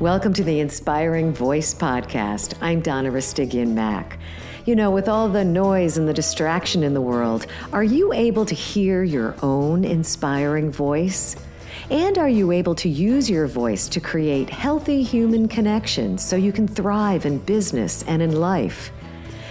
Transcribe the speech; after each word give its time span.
Welcome 0.00 0.32
to 0.34 0.44
the 0.44 0.60
Inspiring 0.60 1.32
Voice 1.32 1.74
Podcast. 1.74 2.54
I'm 2.60 2.80
Donna 2.80 3.10
Ristigian 3.10 3.74
Mack. 3.74 4.20
You 4.64 4.76
know, 4.76 4.92
with 4.92 5.08
all 5.08 5.28
the 5.28 5.44
noise 5.44 5.98
and 5.98 6.08
the 6.08 6.14
distraction 6.14 6.84
in 6.84 6.94
the 6.94 7.00
world, 7.00 7.48
are 7.72 7.82
you 7.82 8.12
able 8.12 8.46
to 8.46 8.54
hear 8.54 9.02
your 9.02 9.34
own 9.42 9.84
inspiring 9.84 10.70
voice? 10.70 11.34
And 11.90 12.16
are 12.16 12.28
you 12.28 12.52
able 12.52 12.76
to 12.76 12.88
use 12.88 13.28
your 13.28 13.48
voice 13.48 13.88
to 13.88 13.98
create 13.98 14.48
healthy 14.48 15.02
human 15.02 15.48
connections 15.48 16.24
so 16.24 16.36
you 16.36 16.52
can 16.52 16.68
thrive 16.68 17.26
in 17.26 17.38
business 17.38 18.04
and 18.04 18.22
in 18.22 18.36
life? 18.36 18.92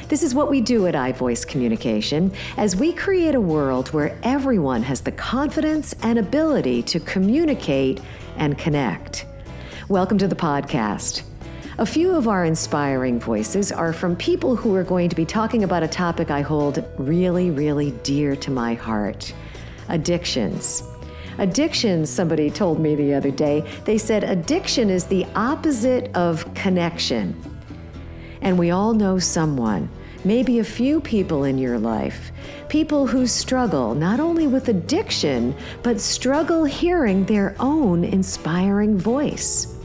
This 0.08 0.24
is 0.24 0.34
what 0.34 0.50
we 0.50 0.62
do 0.62 0.88
at 0.88 0.96
iVoice 0.96 1.46
Communication 1.46 2.32
as 2.56 2.74
we 2.74 2.94
create 2.94 3.36
a 3.36 3.42
world 3.42 3.90
where 3.90 4.18
everyone 4.24 4.82
has 4.84 5.02
the 5.02 5.12
confidence 5.12 5.94
and 6.04 6.18
ability 6.18 6.84
to 6.84 7.02
communicate 7.02 8.00
and 8.38 8.58
connect. 8.58 9.26
Welcome 9.90 10.18
to 10.18 10.28
the 10.28 10.36
podcast. 10.36 11.22
A 11.78 11.86
few 11.86 12.12
of 12.12 12.28
our 12.28 12.44
inspiring 12.44 13.22
voices 13.22 13.72
are 13.72 13.94
from 13.94 14.18
people 14.18 14.54
who 14.58 14.76
are 14.76 14.84
going 14.84 15.08
to 15.08 15.16
be 15.16 15.24
talking 15.24 15.64
about 15.64 15.82
a 15.82 15.88
topic 15.88 16.30
I 16.30 16.42
hold 16.42 16.84
really, 16.98 17.52
really 17.52 17.92
dear 18.04 18.36
to 18.36 18.52
my 18.52 18.74
heart 18.74 19.34
addictions. 19.88 20.84
Addictions, 21.38 22.10
somebody 22.10 22.50
told 22.50 22.82
me 22.82 22.96
the 22.96 23.14
other 23.14 23.32
day, 23.32 23.64
they 23.86 23.98
said 23.98 24.26
addiction 24.26 24.90
is 24.90 25.06
the 25.06 25.26
opposite 25.36 26.14
of 26.18 26.54
connection. 26.54 27.42
And 28.42 28.60
we 28.60 28.72
all 28.72 28.94
know 28.94 29.20
someone, 29.20 29.90
maybe 30.26 30.60
a 30.60 30.66
few 30.66 31.00
people 31.00 31.46
in 31.46 31.58
your 31.58 31.80
life, 31.80 32.34
people 32.68 33.08
who 33.08 33.26
struggle 33.26 33.96
not 33.96 34.20
only 34.20 34.48
with 34.48 34.68
addiction, 34.68 35.56
but 35.82 36.02
struggle 36.02 36.66
hearing 36.66 37.24
their 37.24 37.56
own 37.58 38.04
inspiring 38.04 38.98
voice. 38.98 39.76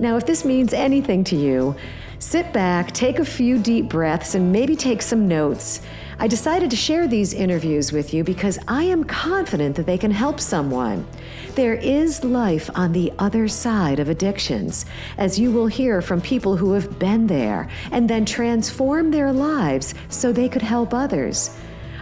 Now, 0.00 0.16
if 0.16 0.24
this 0.24 0.46
means 0.46 0.72
anything 0.72 1.24
to 1.24 1.36
you, 1.36 1.76
sit 2.20 2.54
back, 2.54 2.90
take 2.92 3.18
a 3.18 3.24
few 3.24 3.58
deep 3.58 3.90
breaths, 3.90 4.34
and 4.34 4.50
maybe 4.50 4.74
take 4.74 5.02
some 5.02 5.28
notes. 5.28 5.82
I 6.18 6.26
decided 6.26 6.70
to 6.70 6.76
share 6.76 7.06
these 7.06 7.34
interviews 7.34 7.92
with 7.92 8.14
you 8.14 8.24
because 8.24 8.58
I 8.66 8.84
am 8.84 9.04
confident 9.04 9.76
that 9.76 9.84
they 9.84 9.98
can 9.98 10.10
help 10.10 10.40
someone. 10.40 11.06
There 11.54 11.74
is 11.74 12.24
life 12.24 12.70
on 12.74 12.92
the 12.92 13.12
other 13.18 13.46
side 13.46 13.98
of 13.98 14.08
addictions, 14.08 14.86
as 15.18 15.38
you 15.38 15.52
will 15.52 15.66
hear 15.66 16.00
from 16.00 16.22
people 16.22 16.56
who 16.56 16.72
have 16.72 16.98
been 16.98 17.26
there 17.26 17.68
and 17.92 18.08
then 18.08 18.24
transformed 18.24 19.12
their 19.12 19.34
lives 19.34 19.94
so 20.08 20.32
they 20.32 20.48
could 20.48 20.62
help 20.62 20.94
others. 20.94 21.54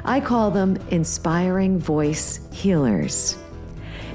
I 0.04 0.20
call 0.20 0.52
them 0.52 0.78
inspiring 0.92 1.80
voice 1.80 2.38
healers. 2.52 3.36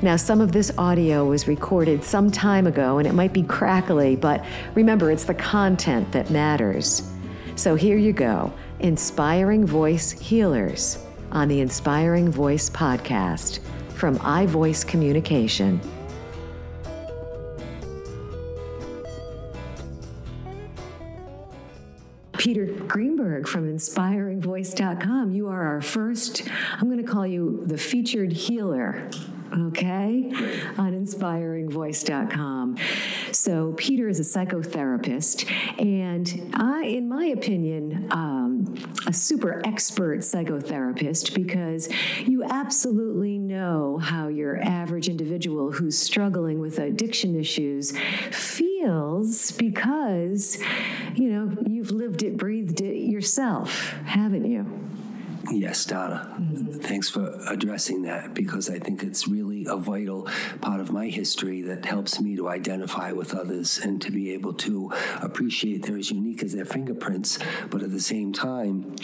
Now, 0.03 0.17
some 0.17 0.41
of 0.41 0.51
this 0.51 0.69
audio 0.77 1.23
was 1.23 1.47
recorded 1.47 2.03
some 2.03 2.29
time 2.29 2.67
ago 2.67 2.97
and 2.97 3.07
it 3.07 3.13
might 3.13 3.31
be 3.31 3.41
crackly, 3.41 4.17
but 4.17 4.43
remember, 4.75 5.11
it's 5.11 5.23
the 5.23 5.33
content 5.33 6.11
that 6.11 6.29
matters. 6.29 7.09
So 7.55 7.75
here 7.75 7.95
you 7.95 8.11
go 8.11 8.51
Inspiring 8.81 9.65
Voice 9.65 10.11
Healers 10.11 11.01
on 11.31 11.47
the 11.47 11.61
Inspiring 11.61 12.29
Voice 12.29 12.69
podcast 12.69 13.59
from 13.93 14.19
iVoice 14.19 14.85
Communication. 14.85 15.79
Peter 22.33 22.65
Greenberg 22.65 23.47
from 23.47 23.73
inspiringvoice.com. 23.73 25.31
You 25.31 25.47
are 25.47 25.65
our 25.65 25.81
first, 25.81 26.43
I'm 26.73 26.89
going 26.89 26.97
to 26.97 27.09
call 27.09 27.25
you 27.25 27.63
the 27.65 27.77
featured 27.77 28.33
healer 28.33 29.09
okay, 29.53 30.31
on 30.77 30.93
inspiringvoice.com. 30.93 32.77
So, 33.31 33.73
Peter 33.77 34.07
is 34.07 34.19
a 34.19 34.23
psychotherapist, 34.23 35.49
and 35.79 36.51
I, 36.55 36.85
in 36.85 37.07
my 37.07 37.25
opinion, 37.25 38.07
um, 38.11 38.75
a 39.07 39.13
super 39.13 39.61
expert 39.65 40.19
psychotherapist 40.19 41.33
because 41.33 41.89
you 42.19 42.43
absolutely 42.43 43.37
know 43.37 43.97
how 43.97 44.27
your 44.27 44.61
average 44.61 45.09
individual 45.09 45.71
who's 45.71 45.97
struggling 45.97 46.59
with 46.59 46.79
addiction 46.79 47.35
issues 47.35 47.93
feels 48.31 49.51
because, 49.51 50.57
you 51.15 51.29
know, 51.29 51.55
you've 51.67 51.91
lived 51.91 52.23
it, 52.23 52.37
breathed 52.37 52.81
it 52.81 52.97
yourself, 52.97 53.91
haven't 54.05 54.45
you? 54.45 54.65
Yes, 55.51 55.85
Donna. 55.85 56.35
Mm-hmm. 56.39 56.79
Thanks 56.79 57.09
for 57.09 57.37
addressing 57.49 58.03
that 58.03 58.33
because 58.33 58.69
I 58.69 58.79
think 58.79 59.03
it's 59.03 59.27
really 59.27 59.65
a 59.69 59.75
vital 59.75 60.27
part 60.61 60.79
of 60.79 60.91
my 60.91 61.07
history 61.07 61.61
that 61.63 61.85
helps 61.85 62.19
me 62.19 62.35
to 62.37 62.47
identify 62.47 63.11
with 63.11 63.35
others 63.35 63.77
and 63.77 64.01
to 64.01 64.11
be 64.11 64.33
able 64.33 64.53
to 64.53 64.91
appreciate 65.21 65.83
they're 65.83 65.97
as 65.97 66.11
unique 66.11 66.43
as 66.43 66.53
their 66.53 66.65
fingerprints, 66.65 67.39
but 67.69 67.83
at 67.83 67.91
the 67.91 67.99
same 67.99 68.31
time, 68.31 68.95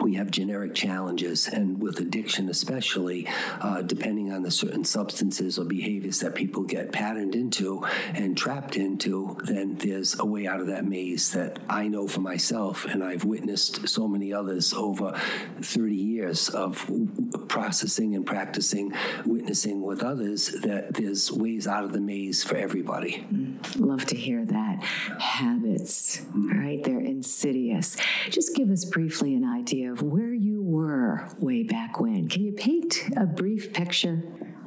we 0.00 0.14
have 0.14 0.30
generic 0.30 0.74
challenges, 0.74 1.48
and 1.48 1.80
with 1.80 2.00
addiction, 2.00 2.48
especially, 2.48 3.26
uh, 3.60 3.82
depending 3.82 4.32
on 4.32 4.42
the 4.42 4.50
certain 4.50 4.84
substances 4.84 5.58
or 5.58 5.64
behaviors 5.64 6.20
that 6.20 6.34
people 6.34 6.62
get 6.62 6.92
patterned 6.92 7.34
into 7.34 7.84
and 8.14 8.36
trapped 8.36 8.76
into, 8.76 9.36
then 9.44 9.76
there's 9.76 10.18
a 10.18 10.24
way 10.24 10.46
out 10.46 10.60
of 10.60 10.66
that 10.66 10.84
maze 10.84 11.32
that 11.32 11.58
I 11.68 11.88
know 11.88 12.08
for 12.08 12.20
myself, 12.20 12.84
and 12.84 13.02
I've 13.02 13.24
witnessed 13.24 13.88
so 13.88 14.08
many 14.08 14.32
others 14.32 14.72
over 14.74 15.12
30 15.60 15.94
years 15.94 16.48
of 16.48 16.88
processing 17.48 18.14
and 18.14 18.26
practicing 18.26 18.92
witnessing 19.24 19.82
with 19.82 20.02
others 20.02 20.48
that 20.62 20.94
there's 20.94 21.30
ways 21.30 21.66
out 21.66 21.84
of 21.84 21.92
the 21.92 22.00
maze 22.00 22.42
for 22.44 22.56
everybody. 22.56 23.24
Mm, 23.32 23.56
love 23.78 24.04
to 24.06 24.16
hear 24.16 24.44
that. 24.44 24.82
Habits, 24.82 26.18
mm. 26.34 26.65
Insidious. 27.26 27.96
Just 28.30 28.54
give 28.54 28.70
us 28.70 28.84
briefly 28.84 29.34
an 29.34 29.44
idea 29.44 29.90
of 29.90 30.00
where 30.00 30.32
you 30.32 30.62
were 30.62 31.28
way 31.40 31.64
back 31.64 31.98
when. 31.98 32.28
Can 32.28 32.44
you 32.44 32.52
paint 32.52 33.02
a 33.16 33.26
brief 33.26 33.72
picture? 33.72 34.22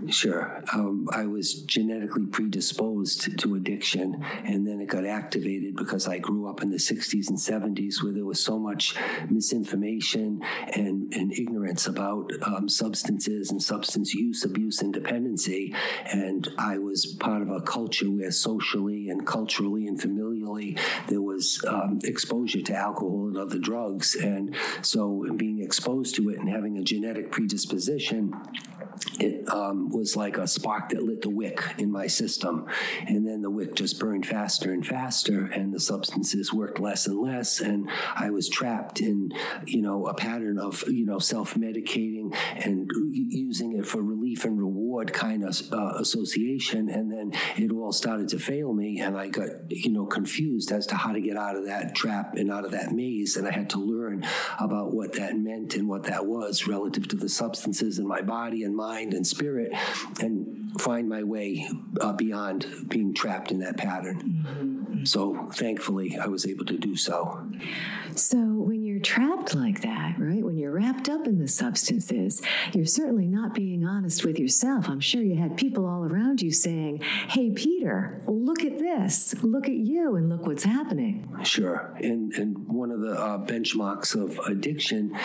Sure. 0.07 0.63
Um, 0.73 1.07
I 1.11 1.25
was 1.25 1.53
genetically 1.53 2.25
predisposed 2.25 3.37
to 3.39 3.55
addiction, 3.55 4.23
and 4.45 4.65
then 4.65 4.79
it 4.79 4.87
got 4.87 5.05
activated 5.05 5.75
because 5.75 6.07
I 6.07 6.19
grew 6.19 6.49
up 6.49 6.61
in 6.61 6.69
the 6.69 6.77
60s 6.77 7.27
and 7.29 7.37
70s 7.37 8.01
where 8.01 8.13
there 8.13 8.25
was 8.25 8.39
so 8.39 8.57
much 8.57 8.95
misinformation 9.29 10.41
and, 10.73 11.13
and 11.13 11.33
ignorance 11.33 11.85
about 11.85 12.31
um, 12.43 12.69
substances 12.69 13.51
and 13.51 13.61
substance 13.61 14.13
use, 14.13 14.43
abuse, 14.45 14.81
and 14.81 14.93
dependency. 14.93 15.73
And 16.11 16.47
I 16.57 16.77
was 16.77 17.05
part 17.05 17.41
of 17.41 17.49
a 17.49 17.61
culture 17.61 18.09
where 18.09 18.31
socially 18.31 19.09
and 19.09 19.27
culturally 19.27 19.85
and 19.87 19.99
familially 19.99 20.79
there 21.07 21.21
was 21.39 21.63
um, 21.69 21.99
exposure 22.03 22.61
to 22.61 22.75
alcohol 22.75 23.27
and 23.27 23.37
other 23.37 23.57
drugs. 23.57 24.13
And 24.15 24.53
so 24.81 25.25
being 25.37 25.61
exposed 25.61 26.15
to 26.15 26.29
it 26.29 26.37
and 26.37 26.49
having 26.49 26.77
a 26.77 26.83
genetic 26.83 27.31
predisposition, 27.31 28.33
it 29.19 29.47
um, 29.49 29.89
was 29.89 30.17
like 30.17 30.37
a 30.37 30.47
spark 30.47 30.89
that 30.89 31.03
lit 31.03 31.21
the 31.21 31.29
wick 31.29 31.63
in 31.77 31.91
my 31.91 32.07
system. 32.07 32.65
And 33.07 33.25
then 33.25 33.41
the 33.41 33.49
wick 33.49 33.75
just 33.75 33.99
burned 33.99 34.25
faster 34.25 34.73
and 34.73 34.85
faster, 34.85 35.45
and 35.45 35.73
the 35.73 35.79
substances 35.79 36.51
worked 36.53 36.79
less 36.79 37.07
and 37.07 37.19
less. 37.19 37.61
And 37.61 37.89
I 38.15 38.29
was 38.29 38.49
trapped 38.49 38.99
in, 38.99 39.31
you 39.65 39.81
know, 39.81 40.07
a 40.07 40.13
pattern 40.13 40.59
of, 40.59 40.83
you 40.87 41.05
know, 41.05 41.19
self 41.19 41.53
medicating 41.53 42.35
and 42.65 42.89
using 43.13 43.77
it 43.77 43.85
for 43.85 44.01
relief 44.01 44.43
and 44.43 44.59
reward 44.59 44.68
kind 45.05 45.43
of 45.43 45.61
uh, 45.71 45.93
association. 45.97 46.89
And 46.89 47.11
then 47.11 47.33
it 47.57 47.71
all 47.71 47.91
started 47.91 48.29
to 48.29 48.39
fail 48.39 48.73
me, 48.73 48.99
and 48.99 49.17
I 49.17 49.27
got, 49.27 49.49
you 49.69 49.91
know, 49.91 50.05
confused 50.05 50.71
as 50.71 50.85
to 50.87 50.95
how 50.95 51.11
to 51.11 51.21
get 51.21 51.37
out 51.37 51.55
of 51.55 51.65
that 51.65 51.95
trap 51.95 52.35
and 52.35 52.51
out 52.51 52.65
of 52.65 52.71
that 52.71 52.91
maze. 52.91 53.35
And 53.37 53.47
I 53.47 53.51
had 53.51 53.69
to 53.71 53.79
learn 53.79 54.25
about 54.59 54.93
what 54.93 55.13
that 55.13 55.37
meant 55.37 55.75
and 55.75 55.87
what 55.87 56.03
that 56.03 56.25
was 56.25 56.67
relative 56.67 57.07
to 57.09 57.15
the 57.15 57.29
substances 57.29 57.99
in 57.99 58.07
my 58.07 58.21
body 58.21 58.63
and 58.63 58.75
mind 58.75 59.13
and 59.13 59.25
spirit 59.25 59.71
and 60.19 60.71
find 60.79 61.09
my 61.09 61.23
way 61.23 61.67
uh, 61.99 62.13
beyond 62.13 62.65
being 62.87 63.13
trapped 63.13 63.51
in 63.51 63.59
that 63.59 63.77
pattern. 63.77 64.43
Mm-hmm. 64.45 65.05
So 65.05 65.49
thankfully, 65.53 66.17
I 66.17 66.27
was 66.27 66.45
able 66.45 66.65
to 66.65 66.77
do 66.77 66.95
so. 66.95 67.47
So 68.15 68.37
when 68.37 68.78
you're 68.99 69.03
trapped 69.05 69.55
like 69.55 69.81
that, 69.81 70.15
right, 70.17 70.43
when 70.43 70.57
you're 70.57 70.73
wrapped 70.73 71.07
up 71.07 71.25
in 71.25 71.39
the 71.39 71.47
substances, 71.47 72.41
you're 72.73 72.85
certainly 72.85 73.27
not 73.27 73.53
being 73.53 73.85
honest 73.85 74.25
with 74.25 74.37
yourself. 74.37 74.89
I'm 74.89 74.99
sure 74.99 75.21
you 75.21 75.37
had 75.37 75.55
people 75.55 75.85
all 75.85 76.03
around 76.03 76.41
you 76.41 76.51
saying, 76.51 76.99
Hey, 77.29 77.51
Peter, 77.51 78.21
look 78.27 78.65
at 78.65 78.77
this, 78.77 79.35
look 79.41 79.69
at 79.69 79.75
you, 79.75 80.17
and 80.17 80.27
look 80.27 80.45
what's 80.45 80.65
happening. 80.65 81.29
Sure. 81.43 81.95
And, 82.01 82.33
and 82.33 82.67
one 82.67 82.91
of 82.91 82.99
the 82.99 83.13
uh, 83.13 83.37
benchmarks 83.37 84.21
of 84.21 84.37
addiction 84.39 85.17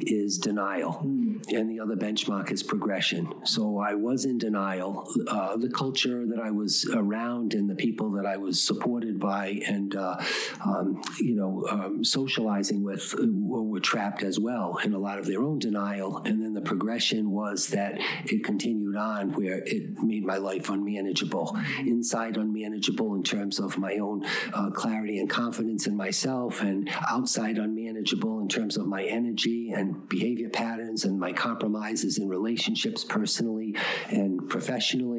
is 0.00 0.38
denial, 0.38 1.02
mm. 1.04 1.46
and 1.52 1.68
the 1.68 1.80
other 1.80 1.96
benchmark 1.96 2.50
is 2.50 2.62
progression. 2.62 3.30
So 3.44 3.78
I 3.78 3.94
was 3.94 4.24
in 4.24 4.38
denial. 4.38 5.06
Uh, 5.26 5.56
the 5.56 5.68
culture 5.68 6.24
that 6.26 6.40
I 6.40 6.50
was 6.50 6.88
around 6.94 7.52
and 7.52 7.68
the 7.68 7.74
people 7.74 8.10
that 8.12 8.24
I 8.24 8.36
was 8.38 8.62
supported 8.62 9.18
by 9.18 9.60
and, 9.66 9.94
uh, 9.94 10.16
um, 10.64 11.02
you 11.20 11.34
know, 11.34 11.66
um, 11.70 12.04
socializing 12.04 12.82
with 12.82 13.14
were 13.20 13.80
trapped 13.80 14.22
as 14.22 14.38
well 14.38 14.78
in 14.84 14.92
a 14.92 14.98
lot 14.98 15.18
of 15.18 15.26
their 15.26 15.42
own 15.42 15.58
denial. 15.58 16.22
And 16.24 16.42
then 16.42 16.54
the 16.54 16.60
progression 16.60 17.30
was 17.30 17.68
that 17.68 17.98
it 18.24 18.44
continued 18.44 18.96
on 18.96 19.32
where 19.32 19.62
it 19.64 20.02
made 20.02 20.24
my 20.24 20.36
life 20.36 20.68
unmanageable, 20.68 21.56
inside 21.80 22.36
unmanageable 22.36 23.14
in 23.14 23.22
terms 23.22 23.58
of 23.58 23.78
my 23.78 23.94
own 23.94 24.24
uh, 24.52 24.70
clarity 24.70 25.18
and 25.18 25.28
confidence 25.28 25.86
in 25.86 25.96
myself, 25.96 26.60
and 26.60 26.90
outside 27.10 27.58
unmanageable 27.58 28.40
in 28.40 28.48
terms 28.48 28.76
of 28.76 28.86
my 28.86 29.04
energy 29.04 29.72
and 29.74 30.08
behavior 30.08 30.48
patterns 30.48 31.04
and 31.04 31.18
my 31.18 31.32
compromises 31.32 32.18
in 32.18 32.28
relationships 32.28 33.04
personally 33.04 33.76
and 34.10 34.48
professionally. 34.48 35.17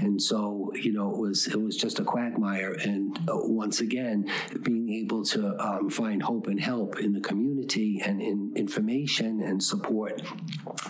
And 0.00 0.20
so, 0.20 0.70
you 0.74 0.92
know, 0.92 1.10
it 1.10 1.18
was 1.18 1.46
it 1.46 1.60
was 1.60 1.76
just 1.76 1.98
a 1.98 2.04
quagmire. 2.04 2.72
And 2.72 3.16
uh, 3.28 3.38
once 3.42 3.80
again, 3.80 4.30
being 4.62 4.88
able 4.90 5.24
to 5.24 5.56
um, 5.58 5.90
find 5.90 6.22
hope 6.22 6.46
and 6.46 6.60
help 6.60 6.98
in 7.00 7.12
the 7.12 7.20
community 7.20 8.00
and 8.04 8.20
in 8.20 8.52
information 8.54 9.42
and 9.42 9.62
support 9.62 10.22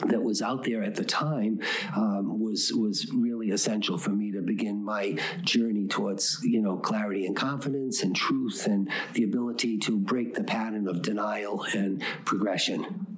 that 0.06 0.22
was 0.22 0.42
out 0.42 0.64
there 0.64 0.82
at 0.82 0.94
the 0.96 1.04
time 1.04 1.60
um, 1.96 2.40
was 2.40 2.72
was 2.74 3.10
really 3.12 3.50
essential 3.50 3.96
for 3.98 4.10
me 4.10 4.30
to 4.32 4.40
begin 4.42 4.84
my 4.84 5.16
journey 5.42 5.86
towards 5.86 6.38
you 6.42 6.60
know 6.60 6.76
clarity 6.76 7.26
and 7.26 7.36
confidence 7.36 8.02
and 8.02 8.14
truth 8.14 8.66
and 8.66 8.90
the 9.14 9.24
ability 9.24 9.78
to 9.78 9.98
break 9.98 10.34
the 10.34 10.44
pattern 10.44 10.88
of 10.88 11.02
denial 11.02 11.64
and 11.74 12.02
progression. 12.24 13.17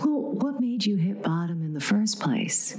Well, 0.00 0.32
what 0.32 0.60
made 0.60 0.84
you 0.84 0.96
hit 0.96 1.22
bottom 1.22 1.62
in 1.62 1.74
the 1.74 1.80
first 1.80 2.20
place? 2.20 2.76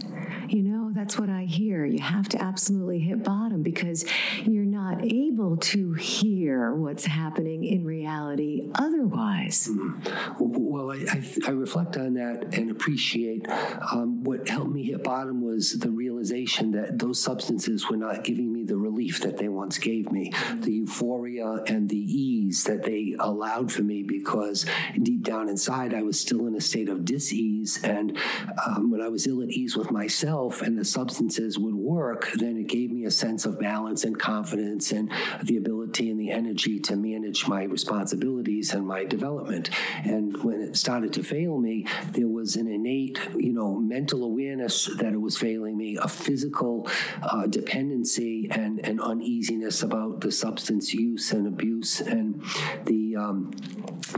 You 0.47 0.63
know, 0.63 0.91
that's 0.93 1.17
what 1.17 1.29
I 1.29 1.43
hear. 1.43 1.85
You 1.85 2.01
have 2.01 2.29
to 2.29 2.41
absolutely 2.41 2.99
hit 2.99 3.23
bottom 3.23 3.63
because 3.63 4.05
you're 4.43 4.63
not 4.63 5.03
able 5.03 5.57
to 5.57 5.93
hear 5.93 6.73
what's 6.73 7.05
happening 7.05 7.63
in 7.63 7.83
reality 7.83 8.69
otherwise. 8.75 9.67
Mm. 9.71 10.39
Well, 10.39 10.91
I, 10.91 10.97
I, 11.09 11.23
I, 11.47 11.51
reflect 11.51 11.97
on 11.97 12.13
that 12.15 12.55
and 12.57 12.69
appreciate 12.69 13.47
um, 13.91 14.23
what 14.23 14.47
helped 14.47 14.71
me 14.71 14.83
hit 14.83 15.03
bottom 15.03 15.41
was 15.41 15.73
the 15.73 15.89
realization 15.89 16.71
that 16.71 16.99
those 16.99 17.19
substances 17.19 17.89
were 17.89 17.97
not 17.97 18.23
giving 18.23 18.52
the 18.67 18.77
relief 18.77 19.21
that 19.21 19.37
they 19.37 19.47
once 19.47 19.77
gave 19.77 20.11
me, 20.11 20.31
the 20.59 20.71
euphoria 20.71 21.63
and 21.67 21.89
the 21.89 21.97
ease 21.97 22.63
that 22.63 22.83
they 22.83 23.15
allowed 23.19 23.71
for 23.71 23.83
me 23.83 24.03
because 24.03 24.65
deep 25.01 25.23
down 25.23 25.49
inside 25.49 25.93
I 25.93 26.01
was 26.01 26.19
still 26.19 26.47
in 26.47 26.55
a 26.55 26.61
state 26.61 26.89
of 26.89 27.05
dis-ease. 27.05 27.79
And 27.83 28.17
um, 28.65 28.91
when 28.91 29.01
I 29.01 29.07
was 29.07 29.27
ill 29.27 29.41
at 29.41 29.49
ease 29.49 29.75
with 29.75 29.91
myself 29.91 30.61
and 30.61 30.77
the 30.77 30.85
substances 30.85 31.57
would 31.59 31.75
work, 31.75 32.29
then 32.35 32.57
it 32.57 32.67
gave 32.67 32.91
me 32.91 33.05
a 33.05 33.11
sense 33.11 33.45
of 33.45 33.59
balance 33.59 34.03
and 34.03 34.17
confidence 34.17 34.91
and 34.91 35.09
the 35.43 35.57
ability 35.57 36.09
and 36.09 36.19
the 36.19 36.31
energy 36.31 36.79
to 36.79 36.95
manage 36.95 37.47
my 37.47 37.63
responsibilities 37.63 38.73
and 38.73 38.85
my 38.87 39.03
development. 39.03 39.69
And 40.03 40.41
when 40.43 40.61
it 40.61 40.75
started 40.77 41.13
to 41.13 41.23
fail 41.23 41.57
me, 41.57 41.85
there 42.11 42.27
was 42.27 42.55
an 42.55 42.67
innate, 42.67 43.19
you 43.35 43.53
know, 43.53 43.75
mental 43.75 44.23
awareness 44.23 44.85
that 44.97 45.13
it 45.13 45.21
was 45.21 45.37
failing 45.37 45.77
me, 45.77 45.97
a 46.01 46.07
physical 46.07 46.87
uh, 47.21 47.47
dependency 47.47 48.47
and 48.53 48.85
an 48.85 48.99
uneasiness 48.99 49.81
about 49.81 50.21
the 50.21 50.31
substance 50.31 50.93
use 50.93 51.31
and 51.31 51.47
abuse 51.47 51.99
and 51.99 52.41
the 52.85 53.15
um, 53.15 53.51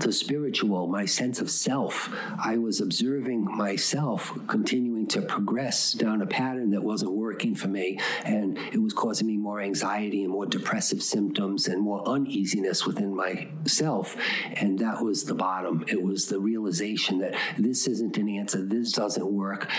the 0.01 0.11
spiritual, 0.11 0.87
my 0.87 1.05
sense 1.05 1.39
of 1.39 1.49
self. 1.49 2.13
I 2.43 2.57
was 2.57 2.81
observing 2.81 3.45
myself 3.45 4.37
continuing 4.47 5.07
to 5.07 5.21
progress 5.21 5.93
down 5.93 6.21
a 6.21 6.27
pattern 6.27 6.71
that 6.71 6.83
wasn't 6.83 7.13
working 7.13 7.55
for 7.55 7.67
me, 7.67 7.99
and 8.23 8.57
it 8.73 8.81
was 8.81 8.93
causing 8.93 9.27
me 9.27 9.37
more 9.37 9.61
anxiety 9.61 10.23
and 10.23 10.31
more 10.31 10.45
depressive 10.45 11.01
symptoms 11.01 11.67
and 11.67 11.81
more 11.81 12.07
uneasiness 12.07 12.85
within 12.85 13.15
myself. 13.15 14.15
And 14.53 14.79
that 14.79 15.03
was 15.03 15.25
the 15.25 15.35
bottom. 15.35 15.85
It 15.87 16.01
was 16.01 16.27
the 16.27 16.39
realization 16.39 17.19
that 17.19 17.35
this 17.57 17.87
isn't 17.87 18.17
an 18.17 18.29
answer, 18.29 18.63
this 18.63 18.91
doesn't 18.91 19.31
work. 19.31 19.69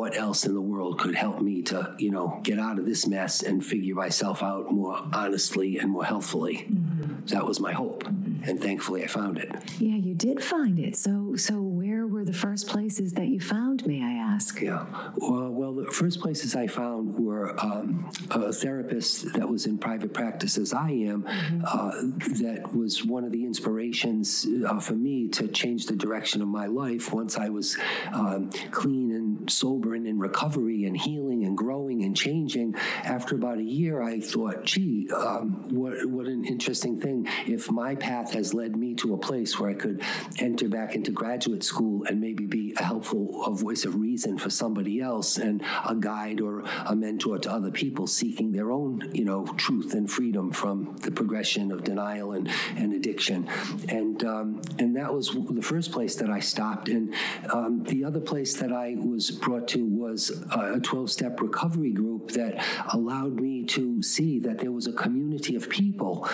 What 0.00 0.16
else 0.16 0.46
in 0.46 0.54
the 0.54 0.62
world 0.62 0.98
could 0.98 1.14
help 1.14 1.42
me 1.42 1.60
to, 1.64 1.94
you 1.98 2.10
know, 2.10 2.40
get 2.42 2.58
out 2.58 2.78
of 2.78 2.86
this 2.86 3.06
mess 3.06 3.42
and 3.42 3.62
figure 3.62 3.94
myself 3.94 4.42
out 4.42 4.72
more 4.72 4.98
honestly 5.12 5.76
and 5.76 5.90
more 5.90 6.06
healthfully? 6.06 6.66
Mm-hmm. 6.70 7.26
That 7.26 7.46
was 7.46 7.60
my 7.60 7.72
hope 7.74 8.08
and 8.44 8.60
thankfully 8.60 9.04
I 9.04 9.06
found 9.06 9.38
it. 9.38 9.50
Yeah, 9.78 9.96
you 9.96 10.14
did 10.14 10.42
find 10.42 10.78
it. 10.78 10.96
So, 10.96 11.34
so 11.36 11.60
where 11.60 12.06
were 12.06 12.24
the 12.24 12.32
first 12.32 12.68
places 12.68 13.12
that 13.12 13.28
you 13.28 13.40
found? 13.40 13.86
May 13.86 14.02
I 14.02 14.12
ask? 14.12 14.60
Yeah. 14.60 14.86
Well, 15.16 15.50
well 15.50 15.74
the 15.74 15.86
first 15.86 16.20
places 16.20 16.54
I 16.54 16.66
found 16.66 17.18
were 17.18 17.58
um, 17.62 18.10
a 18.30 18.52
therapist 18.52 19.32
that 19.34 19.48
was 19.48 19.66
in 19.66 19.78
private 19.78 20.14
practice, 20.14 20.56
as 20.58 20.72
I 20.72 20.90
am. 20.90 21.24
Mm-hmm. 21.24 21.62
Uh, 21.66 21.90
that 22.40 22.74
was 22.74 23.04
one 23.04 23.24
of 23.24 23.32
the 23.32 23.44
inspirations 23.44 24.46
uh, 24.66 24.80
for 24.80 24.94
me 24.94 25.28
to 25.28 25.48
change 25.48 25.86
the 25.86 25.96
direction 25.96 26.42
of 26.42 26.48
my 26.48 26.66
life. 26.66 27.12
Once 27.12 27.36
I 27.36 27.48
was 27.48 27.76
um, 28.12 28.50
clean 28.70 29.09
and 29.38 29.50
sober 29.50 29.94
and 29.94 30.18
recovery 30.18 30.84
and 30.84 30.96
healing 30.96 31.29
and 31.44 31.56
growing 31.56 32.04
and 32.04 32.16
changing. 32.16 32.74
After 33.04 33.34
about 33.34 33.58
a 33.58 33.62
year, 33.62 34.02
I 34.02 34.20
thought, 34.20 34.64
"Gee, 34.64 35.08
um, 35.10 35.64
what 35.70 36.08
what 36.08 36.26
an 36.26 36.44
interesting 36.44 37.00
thing! 37.00 37.26
If 37.46 37.70
my 37.70 37.94
path 37.94 38.32
has 38.34 38.54
led 38.54 38.76
me 38.76 38.94
to 38.96 39.14
a 39.14 39.18
place 39.18 39.58
where 39.58 39.70
I 39.70 39.74
could 39.74 40.02
enter 40.38 40.68
back 40.68 40.94
into 40.94 41.10
graduate 41.10 41.62
school 41.62 42.04
and 42.04 42.20
maybe 42.20 42.46
be 42.46 42.74
a 42.76 42.82
helpful 42.82 43.44
a 43.44 43.54
voice 43.54 43.84
of 43.84 43.94
reason 43.96 44.38
for 44.38 44.50
somebody 44.50 45.00
else 45.00 45.36
and 45.36 45.62
a 45.88 45.94
guide 45.94 46.40
or 46.40 46.64
a 46.86 46.94
mentor 46.94 47.38
to 47.38 47.50
other 47.50 47.70
people 47.70 48.06
seeking 48.06 48.52
their 48.52 48.70
own, 48.70 49.10
you 49.12 49.24
know, 49.24 49.46
truth 49.56 49.94
and 49.94 50.10
freedom 50.10 50.50
from 50.52 50.96
the 51.02 51.10
progression 51.10 51.72
of 51.72 51.84
denial 51.84 52.32
and, 52.32 52.50
and 52.76 52.92
addiction. 52.92 53.48
And 53.88 54.22
um, 54.24 54.62
and 54.78 54.96
that 54.96 55.12
was 55.12 55.30
the 55.50 55.62
first 55.62 55.92
place 55.92 56.16
that 56.16 56.30
I 56.30 56.40
stopped. 56.40 56.88
And 56.88 57.14
um, 57.52 57.84
the 57.84 58.04
other 58.04 58.20
place 58.20 58.54
that 58.54 58.72
I 58.72 58.96
was 58.98 59.30
brought 59.30 59.68
to 59.68 59.84
was 59.84 60.30
a 60.52 60.80
12 60.80 61.10
step 61.10 61.29
recovery 61.38 61.92
group 61.92 62.32
that 62.32 62.64
allowed 62.92 63.34
me 63.34 63.64
to 63.64 64.02
see 64.02 64.38
that 64.40 64.58
there 64.58 64.72
was 64.72 64.86
a 64.86 64.92
community 64.92 65.56
of 65.56 65.68
people 65.68 66.28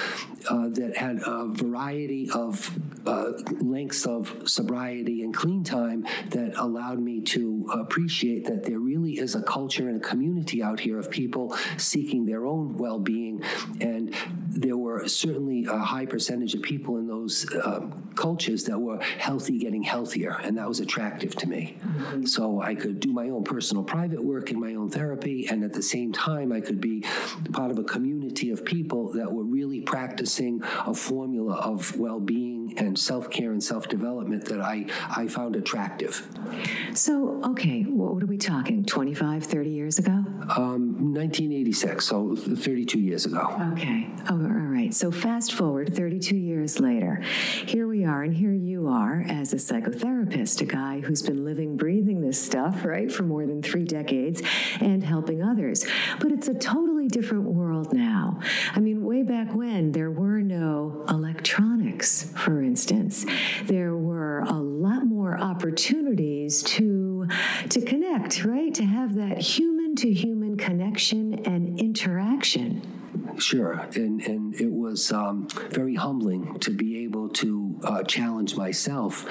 uh, 0.48 0.68
that 0.68 0.96
had 0.96 1.20
a 1.26 1.48
variety 1.48 1.96
variety 1.96 2.30
of 2.30 2.78
uh, 3.06 3.32
lengths 3.60 4.06
of 4.06 4.34
sobriety 4.44 5.22
and 5.22 5.34
clean 5.34 5.62
time 5.62 6.06
that 6.30 6.52
allowed 6.56 6.98
me 6.98 7.20
to 7.20 7.66
appreciate 7.72 8.44
that 8.46 8.64
there 8.64 8.78
really 8.78 9.18
is 9.18 9.34
a 9.34 9.42
culture 9.42 9.88
and 9.88 10.02
a 10.02 10.08
community 10.08 10.62
out 10.62 10.80
here 10.80 10.98
of 10.98 11.10
people 11.10 11.56
seeking 11.76 12.26
their 12.26 12.46
own 12.46 12.76
well 12.76 12.98
being. 12.98 13.42
And 13.80 14.14
there 14.48 14.76
were 14.76 15.06
certainly 15.06 15.66
a 15.66 15.78
high 15.78 16.06
percentage 16.06 16.54
of 16.54 16.62
people 16.62 16.96
in 16.96 17.06
those 17.06 17.46
um, 17.64 18.10
cultures 18.16 18.64
that 18.64 18.78
were 18.78 19.00
healthy, 19.18 19.58
getting 19.58 19.82
healthier. 19.82 20.36
And 20.42 20.58
that 20.58 20.68
was 20.68 20.80
attractive 20.80 21.36
to 21.36 21.46
me. 21.46 21.76
Mm-hmm. 21.84 22.24
So 22.26 22.60
I 22.60 22.74
could 22.74 22.98
do 23.00 23.12
my 23.12 23.28
own 23.28 23.44
personal 23.44 23.84
private 23.84 24.24
work 24.24 24.50
in 24.50 24.58
my 24.58 24.74
own 24.74 24.85
therapy. 24.88 25.46
And 25.48 25.64
at 25.64 25.72
the 25.72 25.82
same 25.82 26.12
time, 26.12 26.52
I 26.52 26.60
could 26.60 26.80
be 26.80 27.04
part 27.52 27.70
of 27.70 27.78
a 27.78 27.84
community 27.84 28.50
of 28.50 28.64
people 28.64 29.12
that 29.12 29.32
were 29.32 29.44
really 29.44 29.80
practicing 29.80 30.62
a 30.86 30.94
formula 30.94 31.54
of 31.54 31.96
well 31.98 32.20
being 32.20 32.74
and 32.76 32.98
self 32.98 33.30
care 33.30 33.52
and 33.52 33.62
self 33.62 33.88
development 33.88 34.46
that 34.46 34.60
I, 34.60 34.86
I 35.14 35.28
found 35.28 35.56
attractive. 35.56 36.26
So, 36.94 37.40
okay, 37.44 37.82
what 37.82 38.22
are 38.22 38.26
we 38.26 38.38
talking? 38.38 38.84
25, 38.84 39.44
30 39.44 39.70
years 39.70 39.98
ago? 39.98 40.12
Um, 40.56 41.14
1986, 41.14 42.04
so 42.04 42.36
32 42.36 42.98
years 42.98 43.26
ago. 43.26 43.46
Okay. 43.72 44.08
Oh, 44.28 44.34
all 44.34 44.38
right. 44.38 44.92
So, 44.94 45.10
fast 45.10 45.52
forward 45.52 45.94
32 45.94 46.36
years 46.36 46.55
later. 46.80 47.22
Here 47.66 47.86
we 47.86 48.04
are, 48.04 48.22
and 48.22 48.34
here 48.34 48.52
you 48.52 48.88
are 48.88 49.24
as 49.28 49.52
a 49.52 49.56
psychotherapist, 49.56 50.60
a 50.60 50.64
guy 50.64 51.00
who's 51.00 51.22
been 51.22 51.44
living, 51.44 51.76
breathing 51.76 52.20
this 52.20 52.42
stuff, 52.42 52.84
right, 52.84 53.10
for 53.10 53.22
more 53.22 53.46
than 53.46 53.62
three 53.62 53.84
decades 53.84 54.42
and 54.80 55.02
helping 55.02 55.42
others. 55.42 55.86
But 56.20 56.32
it's 56.32 56.48
a 56.48 56.54
totally 56.54 57.08
different 57.08 57.44
world 57.44 57.92
now. 57.92 58.40
I 58.74 58.80
mean, 58.80 59.04
way 59.04 59.22
back 59.22 59.54
when, 59.54 59.92
there 59.92 60.10
were 60.10 60.40
no 60.40 61.04
electronics, 61.08 62.30
for 62.36 62.62
instance. 62.62 63.24
There 63.64 63.96
were 63.96 64.40
a 64.40 64.54
lot 64.60 65.06
more 65.06 65.38
opportunities 65.38 66.62
to, 66.62 67.26
to 67.68 67.80
connect, 67.80 68.44
right? 68.44 68.74
To 68.74 68.84
have 68.84 69.14
that 69.14 69.38
human 69.38 69.94
to 69.96 70.12
human 70.12 70.56
connection 70.56 71.34
and 71.46 71.78
interaction. 71.78 72.82
Sure, 73.38 73.86
and 73.94 74.20
and 74.22 74.54
it 74.60 74.72
was 74.72 75.12
um, 75.12 75.48
very 75.70 75.94
humbling 75.94 76.58
to 76.60 76.70
be 76.70 77.04
able 77.04 77.28
to 77.30 77.78
uh, 77.84 78.02
challenge 78.02 78.56
myself 78.56 79.26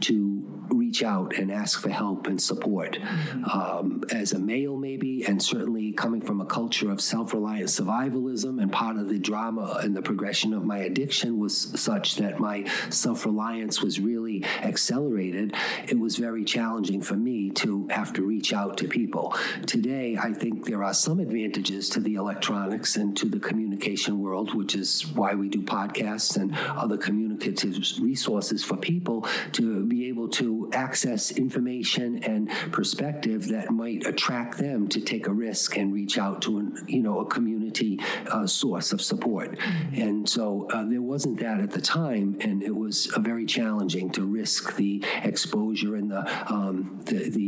to 0.00 0.47
reach 0.88 1.02
out 1.02 1.36
and 1.36 1.52
ask 1.52 1.82
for 1.82 1.90
help 1.90 2.26
and 2.26 2.40
support. 2.40 2.92
Mm-hmm. 2.92 3.44
Um, 3.44 4.04
as 4.10 4.32
a 4.32 4.38
male, 4.38 4.76
maybe, 4.78 5.22
and 5.26 5.42
certainly 5.42 5.92
coming 5.92 6.22
from 6.22 6.40
a 6.40 6.46
culture 6.46 6.90
of 6.90 6.98
self 7.02 7.34
reliant 7.34 7.68
survivalism, 7.68 8.58
and 8.62 8.72
part 8.72 8.96
of 8.96 9.10
the 9.10 9.18
drama 9.18 9.80
and 9.82 9.94
the 9.94 10.00
progression 10.00 10.54
of 10.54 10.64
my 10.64 10.78
addiction 10.78 11.38
was 11.38 11.54
such 11.78 12.16
that 12.16 12.40
my 12.40 12.64
self 12.88 13.26
reliance 13.26 13.82
was 13.82 14.00
really 14.00 14.42
accelerated. 14.62 15.54
It 15.86 15.98
was 15.98 16.16
very 16.16 16.42
challenging 16.42 17.02
for 17.02 17.16
me 17.16 17.50
to 17.62 17.86
have 17.90 18.14
to 18.14 18.22
reach 18.22 18.54
out 18.54 18.78
to 18.78 18.88
people. 18.88 19.34
Today, 19.66 20.16
I 20.18 20.32
think 20.32 20.64
there 20.64 20.82
are 20.82 20.94
some 20.94 21.20
advantages 21.20 21.90
to 21.90 22.00
the 22.00 22.14
electronics 22.14 22.96
and 22.96 23.14
to 23.18 23.28
the 23.28 23.40
communication 23.40 24.22
world, 24.22 24.54
which 24.54 24.74
is 24.74 25.06
why 25.14 25.34
we 25.34 25.50
do 25.50 25.60
podcasts 25.60 26.36
and 26.36 26.56
other 26.82 26.96
communicative 26.96 27.76
resources 28.00 28.64
for 28.64 28.78
people 28.78 29.26
to 29.52 29.84
be 29.84 30.08
able 30.08 30.28
to 30.28 30.70
access 30.78 31.32
information 31.32 32.22
and 32.22 32.48
perspective 32.72 33.48
that 33.48 33.70
might 33.70 34.06
attract 34.06 34.58
them 34.58 34.88
to 34.88 35.00
take 35.00 35.26
a 35.26 35.32
risk 35.32 35.76
and 35.76 35.92
reach 35.92 36.16
out 36.24 36.40
to 36.42 36.58
an, 36.58 36.66
you 36.86 37.02
know 37.02 37.16
a 37.20 37.26
community 37.26 37.98
uh, 38.30 38.46
source 38.46 38.92
of 38.92 39.00
support. 39.10 39.50
Mm-hmm. 39.58 40.02
And 40.02 40.28
so 40.28 40.68
uh, 40.72 40.84
there 40.92 41.02
wasn't 41.02 41.40
that 41.40 41.58
at 41.60 41.72
the 41.72 41.80
time, 41.80 42.36
and 42.40 42.62
it 42.62 42.76
was 42.84 42.96
uh, 43.14 43.20
very 43.20 43.46
challenging 43.46 44.10
to 44.16 44.22
risk 44.24 44.76
the 44.76 45.02
exposure 45.24 45.96
and 45.96 46.10
the 46.10 46.22
um, 46.52 47.00
the, 47.06 47.18
the 47.36 47.46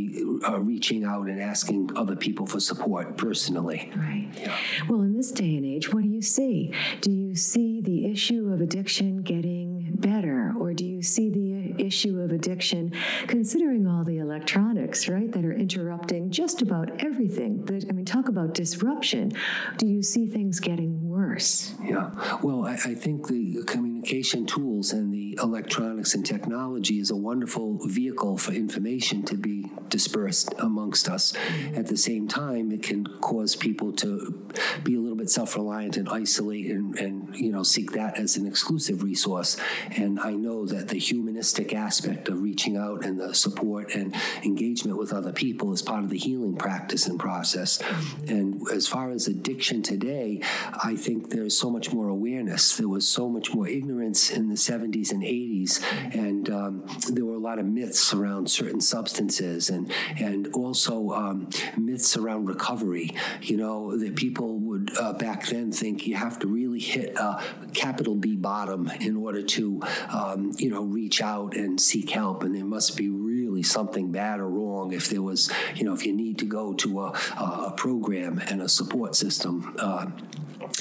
uh, 0.49 0.59
reaching 0.61 1.05
out 1.05 1.27
and 1.29 1.41
asking 1.41 1.91
other 1.97 2.17
people 2.17 2.47
for 2.47 2.61
support 2.61 3.17
personally. 3.17 3.81
Right. 3.97 4.29
Yeah. 4.37 4.57
Well, 4.89 5.03
in 5.03 5.13
this 5.17 5.31
day 5.31 5.57
and 5.57 5.65
age, 5.65 5.93
what 5.93 6.03
do 6.03 6.09
you 6.09 6.23
see? 6.23 6.73
Do 7.01 7.11
you 7.11 7.35
see 7.35 7.81
the 7.81 8.11
issue 8.11 8.51
of 8.53 8.61
addiction 8.61 9.23
getting 9.23 9.71
better, 9.95 10.53
or 10.59 10.73
do 10.75 10.85
you 10.85 11.03
see 11.03 11.31
the 11.31 11.40
issue 11.81 12.21
of 12.21 12.33
addiction, 12.33 12.93
considering 13.27 13.87
all 13.87 14.05
the 14.05 14.19
electronics, 14.19 15.09
right, 15.09 15.31
that 15.33 15.45
are 15.45 15.53
interrupting 15.53 16.31
just 16.31 16.63
about 16.63 17.03
everything? 17.05 17.65
That 17.65 17.87
I 17.89 17.93
mean, 17.93 18.05
talk 18.05 18.29
about 18.29 18.55
disruption. 18.55 19.33
Do 19.79 19.87
you 19.87 20.03
see 20.03 20.27
things 20.27 20.61
getting 20.61 21.09
worse? 21.09 21.75
Yeah. 21.83 22.11
Well, 22.43 22.67
I, 22.67 22.75
I 22.75 22.95
think 22.95 23.29
the 23.29 23.59
communication 24.01 24.47
tools 24.47 24.93
and 24.93 25.13
the 25.13 25.39
electronics 25.43 26.15
and 26.15 26.25
technology 26.25 27.01
is 27.01 27.11
a 27.11 27.17
wonderful 27.17 27.79
vehicle 27.87 28.39
for 28.39 28.53
information 28.53 29.23
to 29.23 29.37
be 29.37 29.67
dispersed 29.91 30.55
amongst 30.59 31.07
us. 31.09 31.35
At 31.75 31.89
the 31.89 31.97
same 31.97 32.27
time, 32.27 32.73
it 32.73 32.83
can 32.83 33.05
cause 33.21 33.57
people 33.57 33.93
to 33.95 34.43
be 34.85 34.95
a 34.97 35.01
little 35.01 35.17
bit 35.17 35.29
self-reliant 35.29 35.99
and 35.99 36.09
isolate 36.09 36.71
and, 36.71 36.97
and 36.99 37.37
you 37.37 37.53
know 37.53 37.63
seek 37.63 37.93
that 37.93 38.19
as 38.19 38.37
an 38.37 38.47
exclusive 38.47 39.03
resource. 39.03 39.59
And 39.97 40.19
I 40.21 40.33
know 40.33 40.65
that 40.67 40.89
the 40.89 40.99
humanistic 40.99 41.75
aspect 41.75 42.29
of 42.29 42.41
reaching 42.41 42.77
out 42.77 43.05
and 43.05 43.21
the 43.21 43.35
support 43.35 43.95
and 43.95 44.15
engagement 44.43 44.97
with 44.97 45.13
other 45.13 45.33
people 45.33 45.73
is 45.73 45.83
part 45.83 46.05
of 46.05 46.11
the 46.11 46.19
healing 46.19 46.57
practice 46.57 47.07
and 47.07 47.19
process. 47.19 47.81
And 48.29 48.63
as 48.73 48.87
far 48.87 49.11
as 49.11 49.27
addiction 49.27 49.83
today, 49.83 50.41
I 50.83 50.97
think 50.97 51.31
there's 51.31 51.57
so 51.57 51.69
much 51.69 51.93
more 51.93 52.09
awareness. 52.09 52.77
There 52.77 52.89
was 52.89 53.07
so 53.07 53.29
much 53.29 53.53
more 53.53 53.69
ignorance 53.69 53.90
in 53.99 54.49
the 54.49 54.55
70s 54.55 55.11
and 55.11 55.23
80s, 55.23 55.83
and 56.15 56.49
um, 56.51 56.85
there 57.09 57.25
were 57.25 57.35
a 57.35 57.39
lot 57.39 57.59
of 57.59 57.67
myths 57.67 58.13
around 58.13 58.51
certain 58.51 58.81
substances 58.81 59.71
and 59.71 59.93
and 60.19 60.49
also 60.55 61.11
um, 61.11 61.49
myths 61.77 62.17
around 62.17 62.47
recovery. 62.47 63.15
You 63.43 63.57
know 63.57 63.97
that 63.97 64.17
people 64.17 64.59
would 64.59 64.91
uh, 64.99 65.15
back 65.15 65.47
then 65.47 65.73
think 65.73 66.07
you 66.07 66.17
have 66.17 66.39
to 66.41 66.47
really 66.47 66.81
hit 66.81 67.17
a 67.17 67.43
capital 67.75 68.15
B 68.15 68.37
bottom 68.37 68.91
in 69.01 69.17
order 69.17 69.43
to 69.43 69.81
um, 70.13 70.53
you 70.59 70.71
know 70.71 70.83
reach 70.83 71.21
out 71.21 71.57
and 71.57 71.81
seek 71.81 72.11
help, 72.11 72.43
and 72.43 72.55
there 72.55 72.65
must 72.65 72.97
be 72.97 73.09
really 73.09 73.63
something 73.63 74.13
bad 74.13 74.41
or 74.41 74.49
wrong 74.49 74.93
if 74.93 75.09
there 75.09 75.23
was 75.23 75.51
you 75.75 75.85
know 75.85 75.93
if 75.93 76.07
you 76.07 76.15
need 76.15 76.39
to 76.39 76.47
go 76.47 76.73
to 76.75 77.01
a, 77.01 77.19
a 77.39 77.73
program 77.77 78.41
and 78.49 78.63
a 78.63 78.69
support 78.69 79.15
system. 79.15 79.75
Uh, 79.79 80.07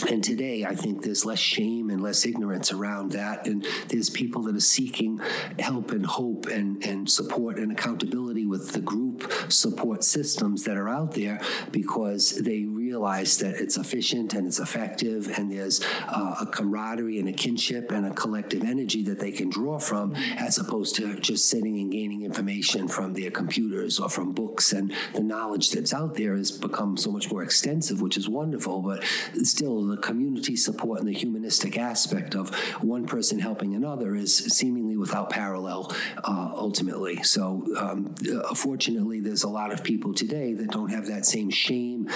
and 0.04 0.24
today, 0.24 0.66
I 0.66 0.76
think 0.76 1.04
there's 1.04 1.26
less 1.26 1.40
shame 1.40 1.90
and 1.90 2.02
less 2.02 2.26
ignorance 2.26 2.72
around 2.72 3.12
that. 3.14 3.48
And 3.48 3.66
there's 3.88 4.10
people 4.10 4.44
that 4.44 4.56
are 4.56 4.62
seeking 4.62 5.20
help 5.58 5.92
and 5.92 6.06
hope 6.06 6.46
and, 6.48 6.84
and 6.84 7.10
support 7.10 7.58
and 7.58 7.72
accountability 7.72 8.46
with 8.46 8.72
the 8.72 8.82
group 8.82 9.32
support 9.50 10.04
systems 10.04 10.64
that 10.64 10.78
are 10.78 10.90
out 10.90 11.14
there 11.14 11.42
because 11.72 12.32
they 12.32 12.66
realize 12.90 13.38
that 13.38 13.54
it's 13.62 13.78
efficient 13.78 14.34
and 14.34 14.48
it's 14.48 14.60
effective 14.60 15.22
and 15.38 15.52
there's 15.52 15.80
uh, 16.08 16.36
a 16.42 16.46
camaraderie 16.48 17.20
and 17.20 17.30
a 17.30 17.32
kinship 17.32 17.92
and 17.92 18.04
a 18.06 18.14
collective 18.24 18.64
energy 18.64 19.04
that 19.04 19.20
they 19.20 19.32
can 19.32 19.48
draw 19.48 19.78
from 19.78 20.16
as 20.38 20.58
opposed 20.58 20.96
to 20.96 21.04
just 21.20 21.48
sitting 21.48 21.78
and 21.80 21.92
gaining 21.92 22.24
information 22.24 22.88
from 22.88 23.14
their 23.14 23.30
computers 23.30 24.00
or 24.00 24.10
from 24.10 24.32
books. 24.32 24.74
And 24.74 24.92
the 25.14 25.22
knowledge 25.22 25.70
that's 25.72 25.94
out 25.94 26.16
there 26.16 26.36
has 26.36 26.52
become 26.52 26.98
so 26.98 27.12
much 27.12 27.30
more 27.32 27.44
extensive, 27.44 28.02
which 28.02 28.18
is 28.18 28.28
wonderful, 28.28 28.82
but 28.82 29.04
still 29.44 29.86
the 29.86 29.98
community 29.98 30.56
support 30.56 31.00
and 31.00 31.08
the 31.08 31.14
humanistic 31.14 31.78
aspect 31.78 32.34
of 32.34 32.54
one 32.82 33.06
person 33.06 33.38
helping 33.38 33.76
another 33.76 34.16
is 34.16 34.36
seemingly 34.36 34.98
without 34.98 35.30
parallel 35.30 35.94
uh, 36.24 36.52
ultimately. 36.56 37.22
So, 37.22 37.44
um, 37.78 38.16
fortunately, 38.56 39.20
there's 39.20 39.44
a 39.44 39.50
lot 39.50 39.72
of 39.72 39.84
people 39.84 40.14
today 40.14 40.54
that 40.54 40.72
don't 40.72 40.90
have 40.90 41.06
that 41.06 41.26
same 41.26 41.52
shame 41.52 42.10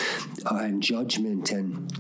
uh, 0.45 0.62
and 0.63 0.81
judgment 0.81 1.51
and 1.51 1.91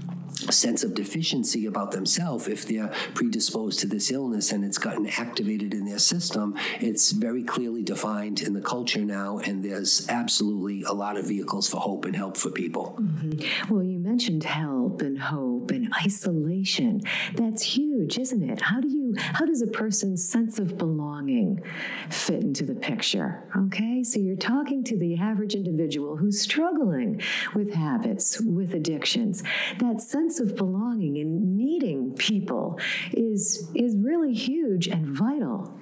sense 0.51 0.83
of 0.83 0.93
deficiency 0.93 1.65
about 1.65 1.91
themselves 1.91 2.47
if 2.47 2.67
they're 2.67 2.91
predisposed 3.13 3.79
to 3.79 3.87
this 3.87 4.11
illness 4.11 4.51
and 4.51 4.65
it's 4.65 4.77
gotten 4.77 5.07
activated 5.07 5.73
in 5.73 5.85
their 5.85 5.99
system 5.99 6.55
it's 6.81 7.11
very 7.11 7.43
clearly 7.43 7.83
defined 7.83 8.41
in 8.41 8.53
the 8.53 8.61
culture 8.61 8.99
now 8.99 9.37
and 9.39 9.63
there's 9.63 10.09
absolutely 10.09 10.83
a 10.83 10.91
lot 10.91 11.17
of 11.17 11.27
vehicles 11.27 11.69
for 11.69 11.77
hope 11.77 12.05
and 12.05 12.15
help 12.15 12.35
for 12.35 12.49
people. 12.49 12.97
Mm-hmm. 12.99 13.73
well 13.73 13.83
you 13.83 13.99
mentioned 13.99 14.43
help 14.43 15.01
and 15.01 15.19
hope 15.19 15.71
and 15.71 15.93
isolation. 16.03 17.01
That's 17.35 17.61
huge 17.63 17.92
isn't 18.07 18.43
it? 18.43 18.61
How 18.61 18.79
do 18.79 18.87
you 18.87 19.13
how 19.17 19.45
does 19.45 19.61
a 19.61 19.67
person's 19.67 20.23
sense 20.23 20.59
of 20.59 20.77
belonging 20.77 21.61
fit 22.09 22.43
into 22.43 22.65
the 22.65 22.75
picture? 22.75 23.43
Okay 23.55 24.03
so 24.03 24.19
you're 24.19 24.35
talking 24.35 24.83
to 24.83 24.97
the 24.97 25.17
average 25.17 25.55
individual 25.55 26.17
who's 26.17 26.41
struggling 26.41 27.21
with 27.55 27.73
habits 27.73 28.39
with 28.41 28.73
addictions. 28.73 29.43
That 29.79 30.01
sense 30.01 30.39
of 30.39 30.55
belonging 30.55 31.17
and 31.17 31.55
needing 31.55 32.13
people 32.13 32.79
is 33.11 33.69
is 33.73 33.95
really 33.97 34.33
huge 34.33 34.87
and 34.87 35.07
vital. 35.07 35.73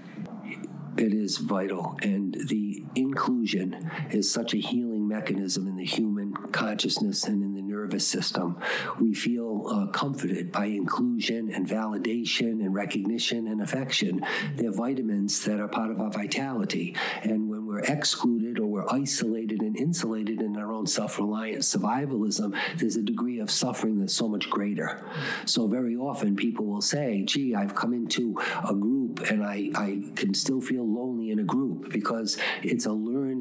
It 0.98 1.14
is 1.14 1.38
vital 1.38 1.98
and 2.02 2.36
the 2.48 2.84
inclusion 2.96 3.90
is 4.12 4.32
such 4.32 4.54
a 4.54 4.58
healing 4.58 5.08
mechanism 5.08 5.68
in 5.68 5.78
the 5.78 5.86
human 5.86 6.34
consciousness 6.52 7.24
and 7.24 7.42
in 7.42 7.51
nervous 7.92 8.08
system. 8.08 8.58
We 9.00 9.14
feel 9.14 9.66
uh, 9.68 9.88
comforted 9.88 10.52
by 10.52 10.66
inclusion 10.66 11.52
and 11.54 11.68
validation 11.68 12.64
and 12.64 12.74
recognition 12.74 13.48
and 13.48 13.62
affection. 13.62 14.26
They're 14.56 14.72
vitamins 14.72 15.44
that 15.44 15.60
are 15.60 15.68
part 15.68 15.92
of 15.92 16.00
our 16.00 16.10
vitality. 16.10 16.96
And 17.24 17.50
when 17.50 17.66
we're 17.66 17.80
excluded 17.80 18.60
or 18.60 18.68
we're 18.68 18.90
isolated 18.90 19.62
and 19.62 19.76
insulated 19.76 20.42
in 20.42 20.56
our 20.56 20.72
own 20.72 20.88
self-reliant 20.88 21.62
survivalism 21.62 22.56
there's 22.78 22.96
a 22.96 23.02
degree 23.02 23.40
of 23.40 23.52
suffering 23.52 24.00
that's 24.00 24.14
so 24.14 24.28
much 24.28 24.50
greater. 24.50 25.06
So 25.46 25.68
very 25.68 25.96
often 25.96 26.36
people 26.36 26.66
will 26.66 26.82
say 26.82 27.24
gee 27.26 27.56
i've 27.56 27.76
come 27.76 27.94
into 27.94 28.36
a 28.68 28.74
group 28.74 29.20
and 29.30 29.44
i, 29.44 29.70
I 29.76 30.02
can 30.16 30.34
still 30.34 30.62
feel 30.62 30.86
lonely 30.88 31.32
in 31.32 31.40
a 31.40 31.44
group 31.44 31.92
because 31.92 32.38
it's 32.64 32.86
a 32.86 32.92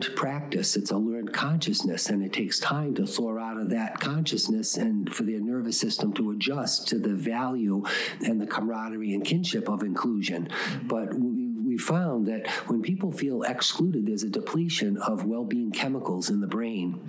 learned 0.00 0.16
practice. 0.16 0.76
It's 0.76 0.90
a 0.90 0.96
learned 0.96 1.32
consciousness 1.32 2.08
and 2.08 2.22
it 2.22 2.32
takes 2.32 2.58
time 2.58 2.94
to 2.94 3.06
thaw 3.06 3.38
out 3.38 3.58
of 3.58 3.70
that 3.70 4.00
consciousness 4.00 4.76
and 4.76 5.12
for 5.12 5.24
their 5.24 5.40
nervous 5.40 5.78
system 5.78 6.12
to 6.14 6.30
adjust 6.30 6.88
to 6.88 6.98
the 6.98 7.14
value 7.14 7.82
and 8.24 8.40
the 8.40 8.46
camaraderie 8.46 9.14
and 9.14 9.24
kinship 9.24 9.68
of 9.68 9.82
inclusion. 9.82 10.48
Mm-hmm. 10.48 10.88
But 10.88 11.08
we 11.70 11.78
found 11.78 12.26
that 12.26 12.48
when 12.66 12.82
people 12.82 13.12
feel 13.12 13.44
excluded, 13.44 14.04
there's 14.04 14.24
a 14.24 14.28
depletion 14.28 14.96
of 14.96 15.24
well 15.24 15.44
being 15.44 15.70
chemicals 15.70 16.28
in 16.28 16.40
the 16.40 16.46
brain 16.48 17.00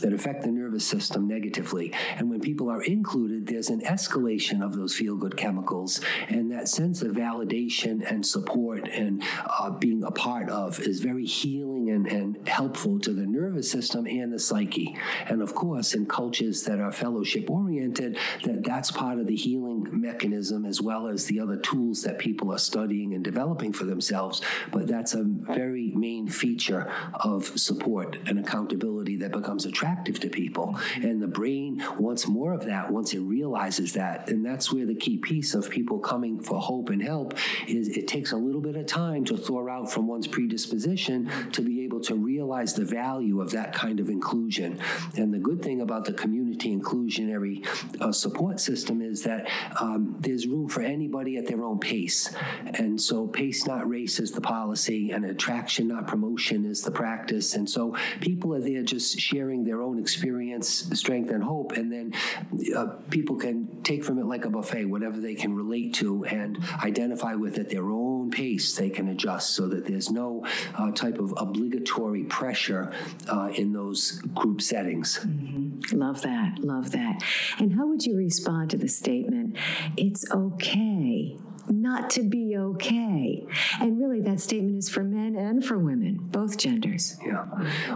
that 0.00 0.12
affect 0.12 0.44
the 0.44 0.52
nervous 0.52 0.86
system 0.86 1.26
negatively. 1.26 1.92
And 2.16 2.30
when 2.30 2.40
people 2.40 2.70
are 2.70 2.82
included, 2.82 3.48
there's 3.48 3.68
an 3.68 3.80
escalation 3.80 4.64
of 4.64 4.76
those 4.76 4.94
feel 4.94 5.16
good 5.16 5.36
chemicals. 5.36 6.00
And 6.28 6.52
that 6.52 6.68
sense 6.68 7.02
of 7.02 7.16
validation 7.16 8.08
and 8.08 8.24
support 8.24 8.86
and 8.86 9.24
uh, 9.44 9.70
being 9.70 10.04
a 10.04 10.12
part 10.12 10.50
of 10.50 10.78
is 10.78 11.00
very 11.00 11.24
healing 11.24 11.90
and, 11.90 12.06
and 12.06 12.46
helpful 12.46 13.00
to 13.00 13.12
the 13.12 13.26
nervous 13.26 13.68
system 13.68 14.06
and 14.06 14.32
the 14.32 14.38
psyche. 14.38 14.96
And 15.28 15.42
of 15.42 15.52
course, 15.56 15.94
in 15.94 16.06
cultures 16.06 16.62
that 16.62 16.78
are 16.78 16.92
fellowship 16.92 17.50
oriented, 17.50 18.18
that 18.44 18.62
that's 18.62 18.92
part 18.92 19.18
of 19.18 19.26
the 19.26 19.34
healing 19.34 19.88
mechanism 19.90 20.64
as 20.64 20.80
well 20.80 21.08
as 21.08 21.24
the 21.24 21.40
other 21.40 21.56
tools 21.56 22.02
that 22.02 22.20
people 22.20 22.52
are 22.52 22.58
studying 22.58 23.12
and 23.12 23.24
developing 23.24 23.72
for 23.72 23.82
themselves. 23.82 23.96
But 24.72 24.86
that's 24.86 25.14
a 25.14 25.24
very 25.24 25.92
main 25.94 26.28
feature 26.28 26.90
of 27.14 27.58
support 27.58 28.18
and 28.26 28.38
accountability 28.38 29.16
that 29.16 29.32
becomes 29.32 29.66
attractive 29.66 30.20
to 30.20 30.28
people. 30.28 30.78
And 31.02 31.22
the 31.22 31.26
brain 31.26 31.82
wants 31.98 32.26
more 32.26 32.52
of 32.52 32.64
that 32.66 32.90
once 32.90 33.14
it 33.14 33.20
realizes 33.20 33.92
that. 33.94 34.28
And 34.28 34.44
that's 34.44 34.72
where 34.72 34.86
the 34.86 34.94
key 34.94 35.18
piece 35.18 35.54
of 35.54 35.70
people 35.70 35.98
coming 35.98 36.40
for 36.40 36.60
hope 36.60 36.90
and 36.90 37.02
help 37.02 37.34
is 37.66 37.88
it 37.88 38.08
takes 38.08 38.32
a 38.32 38.36
little 38.36 38.60
bit 38.60 38.76
of 38.76 38.86
time 38.86 39.24
to 39.26 39.36
thaw 39.36 39.68
out 39.68 39.90
from 39.90 40.06
one's 40.06 40.26
predisposition 40.26 41.30
to 41.52 41.62
be 41.62 41.84
able 41.84 42.00
to 42.00 42.14
realize 42.14 42.74
the 42.74 42.84
value 42.84 43.40
of 43.40 43.50
that 43.50 43.72
kind 43.72 44.00
of 44.00 44.08
inclusion. 44.08 44.78
And 45.16 45.32
the 45.32 45.38
good 45.38 45.62
thing 45.62 45.80
about 45.80 46.04
the 46.04 46.12
community 46.12 46.76
inclusionary 46.76 47.66
uh, 48.00 48.12
support 48.12 48.60
system 48.60 49.00
is 49.00 49.22
that 49.22 49.48
um, 49.80 50.16
there's 50.20 50.46
room 50.46 50.68
for 50.68 50.82
anybody 50.82 51.36
at 51.36 51.46
their 51.46 51.64
own 51.64 51.78
pace. 51.78 52.34
And 52.74 53.00
so, 53.00 53.26
pace, 53.26 53.66
not 53.66 53.85
race, 53.86 54.18
is 54.18 54.32
the 54.32 54.40
policy, 54.40 55.10
and 55.10 55.24
attraction, 55.24 55.88
not 55.88 56.06
promotion, 56.06 56.64
is 56.64 56.82
the 56.82 56.90
practice. 56.90 57.54
And 57.54 57.68
so, 57.68 57.96
people 58.20 58.54
are 58.54 58.60
there 58.60 58.82
just 58.82 59.18
sharing 59.18 59.64
their 59.64 59.82
own 59.82 59.98
experience, 59.98 60.88
strength, 60.94 61.30
and 61.30 61.42
hope. 61.42 61.72
And 61.72 61.92
then 61.92 62.12
uh, 62.76 62.86
people 63.10 63.36
can 63.36 63.82
take 63.82 64.04
from 64.04 64.18
it 64.18 64.26
like 64.26 64.44
a 64.44 64.50
buffet, 64.50 64.86
whatever 64.86 65.20
they 65.20 65.34
can 65.34 65.54
relate 65.54 65.94
to 65.94 66.24
and 66.24 66.58
identify 66.82 67.34
with 67.34 67.58
at 67.58 67.70
their 67.70 67.90
own 67.90 68.30
pace, 68.30 68.74
they 68.74 68.90
can 68.90 69.08
adjust 69.08 69.54
so 69.54 69.68
that 69.68 69.86
there's 69.86 70.10
no 70.10 70.44
uh, 70.74 70.90
type 70.92 71.18
of 71.18 71.32
obligatory 71.36 72.24
pressure 72.24 72.92
uh, 73.28 73.50
in 73.54 73.72
those 73.72 74.20
group 74.34 74.60
settings. 74.60 75.18
Mm-hmm. 75.18 75.98
Love 75.98 76.22
that. 76.22 76.58
Love 76.60 76.92
that. 76.92 77.22
And 77.58 77.74
how 77.74 77.86
would 77.86 78.04
you 78.04 78.16
respond 78.16 78.70
to 78.70 78.76
the 78.76 78.88
statement, 78.88 79.56
it's 79.96 80.30
okay 80.30 81.38
not 81.86 82.10
to 82.10 82.22
be 82.22 82.56
okay. 82.56 83.46
And 83.80 83.98
really, 84.00 84.20
that 84.22 84.40
statement 84.40 84.78
is 84.78 84.88
for 84.88 85.04
men 85.04 85.36
and 85.36 85.64
for 85.64 85.78
women, 85.78 86.18
both 86.20 86.56
genders. 86.58 87.16
Yeah. 87.24 87.44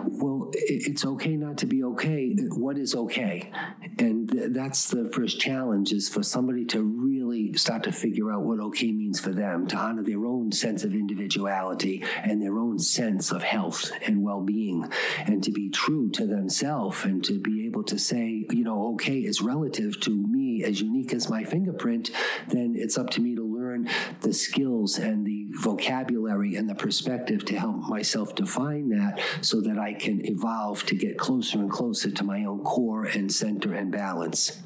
Well, 0.04 0.50
it's 0.54 1.04
okay 1.04 1.37
not 1.37 1.59
to 1.59 1.66
be 1.66 1.82
okay. 1.85 2.35
What 2.66 2.78
is 2.78 2.94
okay? 2.94 3.50
And 3.99 4.28
that's 4.54 4.90
the 4.90 5.11
first 5.12 5.40
challenge 5.40 5.92
is 5.92 6.09
for 6.09 6.23
somebody 6.23 6.64
to 6.66 6.82
really 6.82 7.52
start 7.54 7.82
to 7.85 7.92
figure 7.92 8.30
out 8.32 8.42
what 8.42 8.61
okay 8.61 8.92
means 8.92 9.18
for 9.18 9.32
them, 9.32 9.66
to 9.68 9.76
honor 9.76 10.04
their 10.04 10.25
own 10.25 10.52
sense 10.52 10.85
of 10.85 10.94
individuality 10.94 12.04
and 12.23 12.40
their 12.40 12.59
own 12.59 12.78
sense 12.78 13.32
of 13.32 13.42
health 13.42 13.90
and 14.06 14.23
well 14.23 14.40
being, 14.40 14.88
and 15.26 15.42
to 15.42 15.50
be 15.50 15.68
true 15.68 16.09
to 16.11 16.26
themselves 16.26 17.04
and 17.04 17.25
to 17.25 17.40
be 17.40 17.66
able 17.66 17.82
to 17.85 17.99
say, 17.99 18.47
you 18.50 18.64
know, 18.64 18.92
okay 18.92 19.18
is 19.18 19.40
relative 19.40 19.99
to 20.00 20.11
me 20.11 20.62
as 20.64 20.80
unique 20.80 21.12
as 21.12 21.28
my 21.28 21.42
fingerprint, 21.42 22.11
then 22.49 22.75
it's 22.76 22.97
up 22.97 23.11
to 23.11 23.20
me 23.20 23.35
to 23.35 23.39
learn 23.81 23.95
the 24.21 24.33
skills 24.33 24.99
and 24.99 25.27
the 25.27 25.47
vocabulary 25.51 26.57
and 26.57 26.69
the 26.69 26.75
perspective 26.75 27.45
to 27.47 27.59
help 27.59 27.89
myself 27.89 28.35
define 28.35 28.89
that 28.91 29.21
so 29.41 29.61
that 29.61 29.79
I 29.79 29.95
can 29.95 30.25
evolve 30.27 30.85
to 30.87 30.95
get 30.95 31.19
closer 31.19 31.59
and 31.59 31.71
closer 31.71 32.11
to 32.11 32.25
my 32.25 32.45
own 32.45 32.61
core 32.61 33.05
and 33.05 33.33
center 33.33 33.75
and 33.75 33.91
balance. 33.91 34.61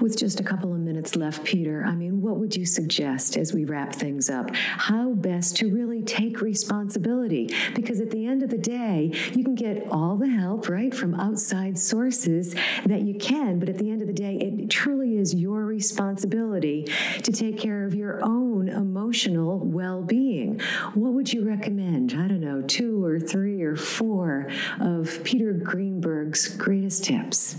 With 0.00 0.18
just 0.18 0.40
a 0.40 0.44
couple 0.44 0.72
of 0.72 0.80
minutes 0.80 1.16
left, 1.16 1.44
Peter, 1.44 1.84
I 1.84 1.94
mean, 1.94 2.09
what 2.30 2.38
would 2.38 2.54
you 2.54 2.64
suggest 2.64 3.36
as 3.36 3.52
we 3.52 3.64
wrap 3.64 3.92
things 3.92 4.30
up? 4.30 4.54
How 4.54 5.14
best 5.14 5.56
to 5.56 5.68
really 5.68 6.00
take 6.00 6.40
responsibility? 6.40 7.52
Because 7.74 8.00
at 8.00 8.12
the 8.12 8.24
end 8.24 8.44
of 8.44 8.50
the 8.50 8.58
day, 8.58 9.10
you 9.34 9.42
can 9.42 9.56
get 9.56 9.88
all 9.90 10.16
the 10.16 10.28
help, 10.28 10.68
right, 10.68 10.94
from 10.94 11.14
outside 11.14 11.76
sources 11.76 12.54
that 12.86 13.02
you 13.02 13.14
can, 13.14 13.58
but 13.58 13.68
at 13.68 13.78
the 13.78 13.90
end 13.90 14.00
of 14.00 14.06
the 14.06 14.14
day, 14.14 14.36
it 14.36 14.70
truly 14.70 15.16
is 15.16 15.34
your 15.34 15.64
responsibility 15.64 16.84
to 17.24 17.32
take 17.32 17.58
care 17.58 17.84
of 17.84 17.96
your 17.96 18.24
own 18.24 18.68
emotional 18.68 19.58
well 19.58 20.00
being. 20.00 20.60
What 20.94 21.14
would 21.14 21.32
you 21.32 21.44
recommend? 21.44 22.12
I 22.12 22.28
don't 22.28 22.40
know, 22.40 22.62
two 22.62 23.04
or 23.04 23.18
three 23.18 23.60
or 23.62 23.74
four 23.74 24.48
of 24.78 25.24
Peter 25.24 25.52
Greenberg's 25.52 26.46
greatest 26.46 27.04
tips? 27.04 27.56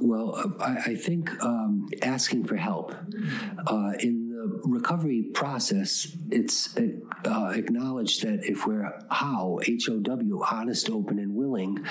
Well, 0.00 0.54
I, 0.60 0.76
I 0.90 0.94
think 0.94 1.30
um, 1.42 1.88
asking 2.02 2.44
for 2.44 2.56
help 2.56 2.94
uh, 3.66 3.92
in 4.00 4.25
recovery 4.64 5.22
process, 5.34 6.16
it's 6.30 6.76
uh, 6.76 7.52
acknowledged 7.54 8.22
that 8.22 8.44
if 8.44 8.66
we're 8.66 8.92
how 9.10 9.58
H 9.66 9.88
O 9.88 9.98
W 9.98 10.42
honest, 10.50 10.90
open, 10.90 11.18
and 11.18 11.34
willing, 11.34 11.84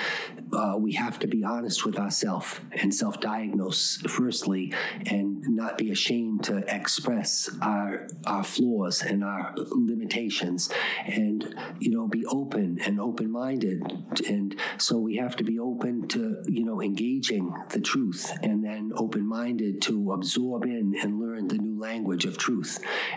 uh, 0.53 0.75
we 0.77 0.93
have 0.93 1.19
to 1.19 1.27
be 1.27 1.43
honest 1.43 1.85
with 1.85 1.97
ourselves 1.97 2.59
and 2.81 2.93
self-diagnose 2.93 3.97
firstly, 4.07 4.73
and 5.05 5.43
not 5.47 5.77
be 5.77 5.91
ashamed 5.91 6.43
to 6.45 6.57
express 6.73 7.49
our 7.61 8.07
our 8.25 8.43
flaws 8.43 9.01
and 9.01 9.23
our 9.23 9.53
limitations, 9.71 10.69
and 11.05 11.55
you 11.79 11.91
know 11.91 12.07
be 12.07 12.25
open 12.27 12.77
and 12.85 12.99
open-minded, 12.99 13.81
and 14.27 14.55
so 14.77 14.97
we 14.97 15.17
have 15.17 15.35
to 15.35 15.43
be 15.43 15.59
open 15.59 16.07
to 16.07 16.43
you 16.47 16.63
know 16.63 16.81
engaging 16.81 17.53
the 17.71 17.81
truth, 17.81 18.31
and 18.41 18.63
then 18.63 18.91
open-minded 18.95 19.81
to 19.81 20.11
absorb 20.13 20.63
in 20.63 20.95
and 21.01 21.19
learn 21.19 21.47
the 21.47 21.57
new 21.57 21.79
language 21.79 22.25
of 22.25 22.37
truth. 22.37 22.44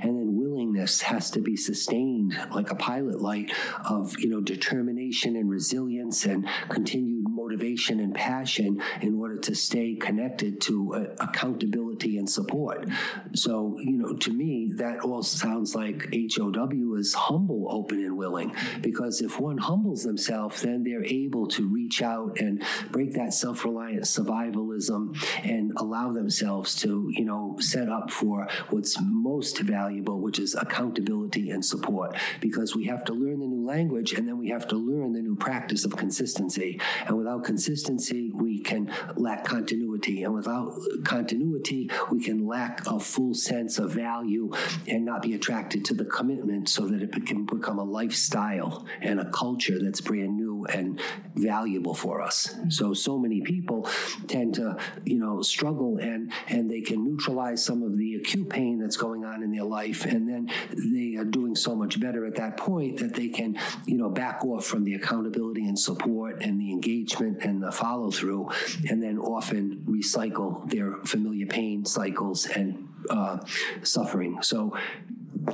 And 0.03 0.17
then 0.17 0.37
willingness 0.37 1.03
has 1.03 1.31
to 1.33 1.41
be 1.41 1.57
sustained 1.57 2.39
like 2.55 2.71
a 2.71 2.75
pilot 2.75 3.21
light 3.21 3.53
of, 3.85 4.19
you 4.19 4.29
know, 4.29 4.41
determination 4.41 5.37
and 5.37 5.51
resilience 5.51 6.25
and 6.25 6.47
continued 6.69 7.18
motivation 7.49 7.99
and 8.01 8.15
passion 8.15 8.81
in 9.01 9.15
order 9.15 9.39
to 9.39 9.55
stay 9.55 9.95
connected 9.95 10.61
to 10.61 10.95
uh, 10.95 11.25
accountability 11.25 12.19
and 12.19 12.29
support. 12.29 12.87
So, 13.35 13.77
you 13.79 13.97
know, 13.97 14.15
to 14.15 14.33
me, 14.33 14.73
that 14.77 15.01
all 15.01 15.23
sounds 15.23 15.75
like 15.75 16.09
HOW 16.13 16.95
is 16.97 17.15
humble, 17.15 17.67
open, 17.71 18.01
and 18.01 18.19
willing. 18.19 18.55
Because 18.83 19.23
if 19.23 19.41
one 19.41 19.57
humbles 19.57 20.03
themselves, 20.03 20.61
then 20.61 20.85
they're 20.85 21.05
able 21.05 21.47
to 21.49 21.67
reach 21.67 22.03
out 22.03 22.39
and 22.39 22.63
break 22.91 23.15
that 23.15 23.33
self 23.33 23.65
reliant 23.65 24.03
survivalism 24.03 25.17
and 25.43 25.73
allow 25.77 26.13
themselves 26.13 26.75
to, 26.77 27.09
you 27.11 27.25
know, 27.25 27.57
set 27.61 27.89
up 27.89 28.11
for 28.11 28.47
what's 28.69 28.99
most 29.01 29.61
valuable, 29.61 30.21
which 30.21 30.39
is 30.39 30.55
accountability 30.55 31.51
and 31.51 31.65
support. 31.65 32.15
Because 32.41 32.77
we 32.77 32.85
have 32.85 33.05
to 33.05 33.15
learn 33.15 33.41
the 33.41 33.47
new 33.47 33.58
language 33.69 34.15
and 34.15 34.27
then 34.27 34.39
we 34.39 34.49
have 34.49 34.67
to 34.67 34.77
learn 34.77 35.13
the 35.13 35.23
new 35.23 35.37
practice 35.37 35.85
of 35.85 35.95
consistency. 35.95 36.81
And 37.07 37.17
without 37.17 37.45
consistency, 37.45 38.33
we 38.35 38.59
can 38.59 38.91
lack 39.17 39.45
continuity. 39.45 40.25
And 40.25 40.35
without 40.35 40.73
continuity, 41.05 41.91
we 42.11 42.19
can 42.21 42.47
lack 42.47 42.87
a 42.87 42.99
full 42.99 43.35
sense 43.35 43.79
of 43.79 43.93
value 43.93 44.51
and 44.89 45.05
not 45.05 45.23
be 45.23 45.35
attracted 45.35 45.85
to 45.87 45.95
the 45.95 46.07
commitment 46.07 46.69
so 46.69 46.89
that 46.89 47.03
it 47.03 47.27
can 47.27 47.45
become 47.45 47.79
a 47.79 47.85
lifestyle 47.85 48.87
and 49.03 49.21
a 49.21 49.31
culture 49.31 49.79
that's 49.83 50.01
brand 50.01 50.37
new 50.37 50.48
and 50.67 51.01
valuable 51.35 51.95
for 51.95 52.21
us. 52.21 52.55
So, 52.69 52.95
so 52.95 53.19
many 53.19 53.41
people 53.41 53.89
tend 54.27 54.55
to, 54.55 54.77
you 55.05 55.19
know, 55.19 55.43
struggle 55.43 55.99
and, 55.99 56.33
and 56.49 56.71
they 56.71 56.81
can 56.81 57.05
neutralize 57.05 57.65
some 57.65 57.83
of 57.83 57.97
the 57.97 58.17
acute 58.17 58.49
pain 58.49 58.79
that's 58.79 58.97
going 58.97 59.25
on 59.25 59.43
in 59.43 59.51
their 59.51 59.65
life. 59.65 60.05
And 60.05 60.29
then 60.29 60.51
they 60.77 61.17
are 61.17 61.25
doing 61.25 61.55
so 61.55 61.75
much 61.75 62.01
better 62.01 62.27
at 62.27 62.37
that 62.37 62.57
point 62.57 62.99
that 62.99 63.15
they 63.15 63.29
can, 63.29 63.59
you 63.87 63.97
know, 63.97 64.09
back 64.09 64.45
off 64.45 64.65
from 64.65 64.85
the 64.85 64.95
accountability 64.95 65.67
and 65.67 65.79
support 65.79 66.43
and 66.43 66.61
the 66.61 66.71
engagement 66.71 67.45
and 67.45 67.63
the 67.63 67.73
follow 67.73 68.11
through, 68.11 68.51
and 68.89 69.03
then 69.03 69.19
often 69.19 69.85
recycle 69.87 70.69
their 70.71 70.95
familiar 71.05 71.47
pain 71.47 71.85
cycles 71.85 72.47
and 72.47 72.89
uh, 73.11 73.39
suffering. 73.83 74.43
So, 74.43 74.75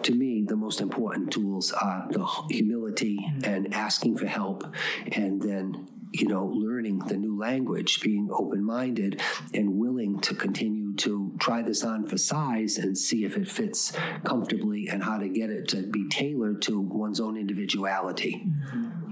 to 0.03 0.15
me, 0.15 0.45
the 0.47 0.57
most 0.57 0.81
important 0.81 1.33
tools 1.33 1.73
are 1.73 2.07
the 2.11 2.25
humility 2.51 2.84
and 3.03 3.75
asking 3.75 4.17
for 4.17 4.27
help, 4.27 4.65
and 5.13 5.43
then 5.43 5.89
you 6.15 6.29
know, 6.29 6.47
learning 6.47 7.01
the 7.01 7.17
new 7.17 7.37
language, 7.37 8.01
being 8.01 8.29
open 8.33 8.63
minded 8.63 9.21
and 9.53 9.77
willing 9.77 10.21
to 10.21 10.33
continue 10.33 10.95
to 10.95 11.35
try 11.41 11.61
this 11.61 11.83
on 11.83 12.07
for 12.07 12.17
size 12.17 12.79
and 12.79 12.97
see 12.97 13.25
if 13.25 13.37
it 13.37 13.49
fits 13.49 13.93
comfortably 14.23 14.87
and 14.87 15.03
how 15.03 15.19
to 15.19 15.29
get 15.29 15.51
it 15.51 15.67
to 15.67 15.83
be 15.83 16.09
tailored 16.09 16.63
to 16.63 16.81
one's 16.81 17.19
own 17.19 17.37
individuality. 17.37 18.47
Mm-hmm. 18.47 19.05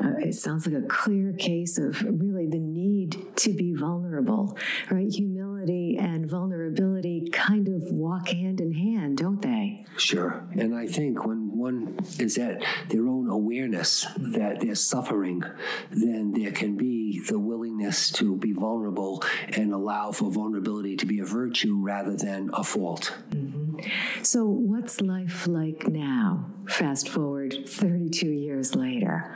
Uh, 0.00 0.18
it 0.18 0.34
sounds 0.34 0.66
like 0.66 0.82
a 0.82 0.86
clear 0.86 1.32
case 1.32 1.78
of 1.78 2.02
really 2.02 2.46
the 2.46 2.58
need 2.58 3.16
to 3.36 3.52
be 3.54 3.74
vulnerable, 3.74 4.56
right? 4.90 5.08
Humility 5.10 5.96
and 6.00 6.28
vulnerability 6.28 7.28
kind 7.32 7.68
of 7.68 7.82
walk 7.92 8.28
hand 8.28 8.60
in 8.60 8.72
hand, 8.72 9.18
don't 9.18 9.42
they? 9.42 9.84
Sure. 9.96 10.46
And 10.58 10.74
I 10.74 10.86
think 10.86 11.26
when 11.26 11.51
one 11.62 11.96
is 12.18 12.34
that 12.34 12.64
their 12.88 13.06
own 13.06 13.28
awareness 13.28 14.06
that 14.18 14.60
they're 14.60 14.74
suffering, 14.74 15.42
then 15.90 16.32
there 16.32 16.52
can 16.52 16.76
be 16.76 17.20
the 17.20 17.38
willingness 17.38 18.10
to 18.12 18.36
be 18.36 18.52
vulnerable 18.52 19.22
and 19.56 19.72
allow 19.72 20.12
for 20.12 20.30
vulnerability 20.30 20.96
to 20.96 21.06
be 21.06 21.20
a 21.20 21.24
virtue 21.24 21.76
rather 21.80 22.16
than 22.16 22.50
a 22.52 22.64
fault. 22.64 23.14
Mm-hmm. 23.30 23.78
So, 24.22 24.44
what's 24.46 25.00
life 25.00 25.46
like 25.46 25.88
now? 25.88 26.46
Fast 26.68 27.08
forward 27.08 27.68
32 27.68 28.28
years 28.28 28.74
later 28.74 29.34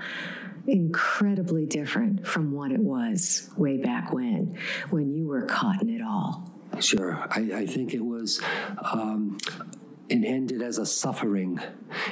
incredibly 0.69 1.65
different 1.65 2.27
from 2.27 2.51
what 2.51 2.73
it 2.73 2.81
was 2.81 3.49
way 3.57 3.77
back 3.77 4.12
when, 4.12 4.59
when 4.91 5.12
you 5.15 5.27
were 5.27 5.43
caught 5.43 5.81
in 5.81 5.89
it 5.89 6.03
all. 6.03 6.53
Sure. 6.81 7.25
I, 7.31 7.41
I 7.55 7.67
think 7.67 7.95
it 7.95 8.05
was 8.05 8.41
um, 8.93 9.39
it 10.09 10.25
ended 10.25 10.62
as 10.62 10.79
a 10.79 10.87
suffering. 10.87 11.61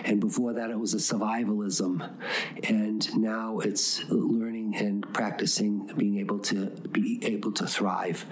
And 0.04 0.20
before 0.20 0.52
that, 0.54 0.70
it 0.70 0.78
was 0.78 0.94
a 0.94 0.98
survivalism. 0.98 2.10
And 2.68 3.16
now 3.16 3.58
it's 3.58 4.02
learning 4.08 4.53
and 4.72 5.12
practicing 5.12 5.90
being 5.96 6.18
able 6.18 6.38
to 6.38 6.70
be 6.90 7.20
able 7.22 7.52
to 7.52 7.66
thrive. 7.66 8.24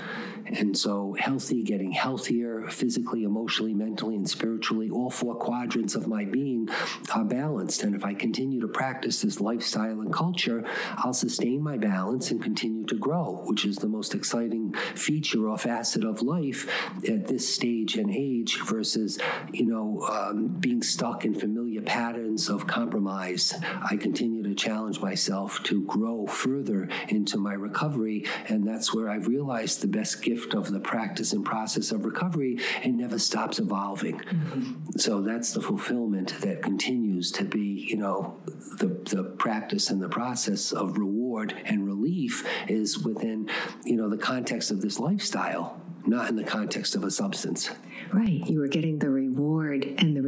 And 0.47 0.77
so, 0.77 1.16
healthy, 1.18 1.62
getting 1.62 1.92
healthier 1.92 2.68
physically, 2.68 3.25
emotionally, 3.25 3.75
mentally, 3.75 4.16
and 4.16 4.29
spiritually, 4.29 4.90
all 4.90 5.11
four 5.11 5.35
quadrants 5.35 5.95
of 5.95 6.07
my 6.07 6.25
being 6.25 6.68
are 7.14 7.25
balanced. 7.25 7.83
And 7.83 7.95
if 7.95 8.05
I 8.05 8.14
continue 8.14 8.61
to 8.61 8.68
practice 8.68 9.23
this 9.23 9.40
lifestyle 9.40 10.01
and 10.01 10.12
culture, 10.12 10.64
I'll 10.97 11.12
sustain 11.12 11.62
my 11.62 11.77
balance 11.77 12.31
and 12.31 12.42
continue 12.42 12.85
to 12.87 12.97
grow, 12.97 13.42
which 13.45 13.64
is 13.64 13.77
the 13.77 13.88
most 13.88 14.14
exciting 14.14 14.75
feature 14.95 15.49
or 15.49 15.59
facet 15.59 16.05
of 16.05 16.23
life 16.23 16.68
at 17.09 17.27
this 17.27 17.53
stage 17.53 17.97
and 17.97 18.11
age 18.11 18.61
versus, 18.62 19.18
you 19.53 19.66
know, 19.66 20.03
um, 20.11 20.49
being 20.49 20.83
stuck 20.83 21.25
in 21.25 21.35
familiar 21.35 21.83
patterns 21.83 22.49
of 22.49 22.66
compromise. 22.66 23.55
I 23.90 23.97
continue 23.97 24.41
to 24.55 24.65
challenge 24.65 25.01
myself 25.01 25.62
to 25.65 25.83
grow 25.85 26.27
further 26.27 26.88
into 27.09 27.38
my 27.38 27.55
recovery. 27.55 28.27
And 28.49 28.67
that's 28.67 28.95
where 28.95 29.09
I've 29.09 29.29
realized 29.29 29.81
the 29.81 29.87
best 29.87 30.23
gift 30.23 30.55
of 30.55 30.71
the 30.71 30.81
practice 30.81 31.33
and 31.33 31.45
process 31.45 31.93
of 31.93 32.05
recovery, 32.05 32.59
it 32.83 32.93
never 32.93 33.19
stops 33.19 33.59
evolving. 33.59 34.19
Mm-hmm. 34.19 34.99
So 34.99 35.23
that's 35.23 35.53
the 35.53 35.61
fulfillment 35.61 36.41
that 36.41 36.62
continues 36.62 37.31
to 37.33 37.45
be, 37.45 37.87
you 37.88 37.97
know, 37.97 38.37
the, 38.79 38.88
the 39.11 39.25
practice 39.25 39.91
and 39.91 40.03
the 40.03 40.09
process 40.09 40.73
of 40.73 40.99
reward 40.99 41.55
and 41.65 41.87
relief 41.87 42.47
is 42.69 42.99
within, 42.99 43.49
you 43.85 43.97
know, 43.97 44.09
the 44.09 44.19
context 44.19 44.71
of 44.71 44.81
this 44.81 44.99
lifestyle, 44.99 45.81
not 46.07 46.29
in 46.29 46.37
the 46.37 46.45
context 46.45 46.95
of 46.95 47.05
a 47.05 47.11
substance. 47.11 47.71
Right. 48.12 48.47
You 48.47 48.61
were 48.61 48.69
getting 48.69 48.99
the 48.99 49.09
reward 49.09 49.85
and 49.99 50.17
the 50.17 50.22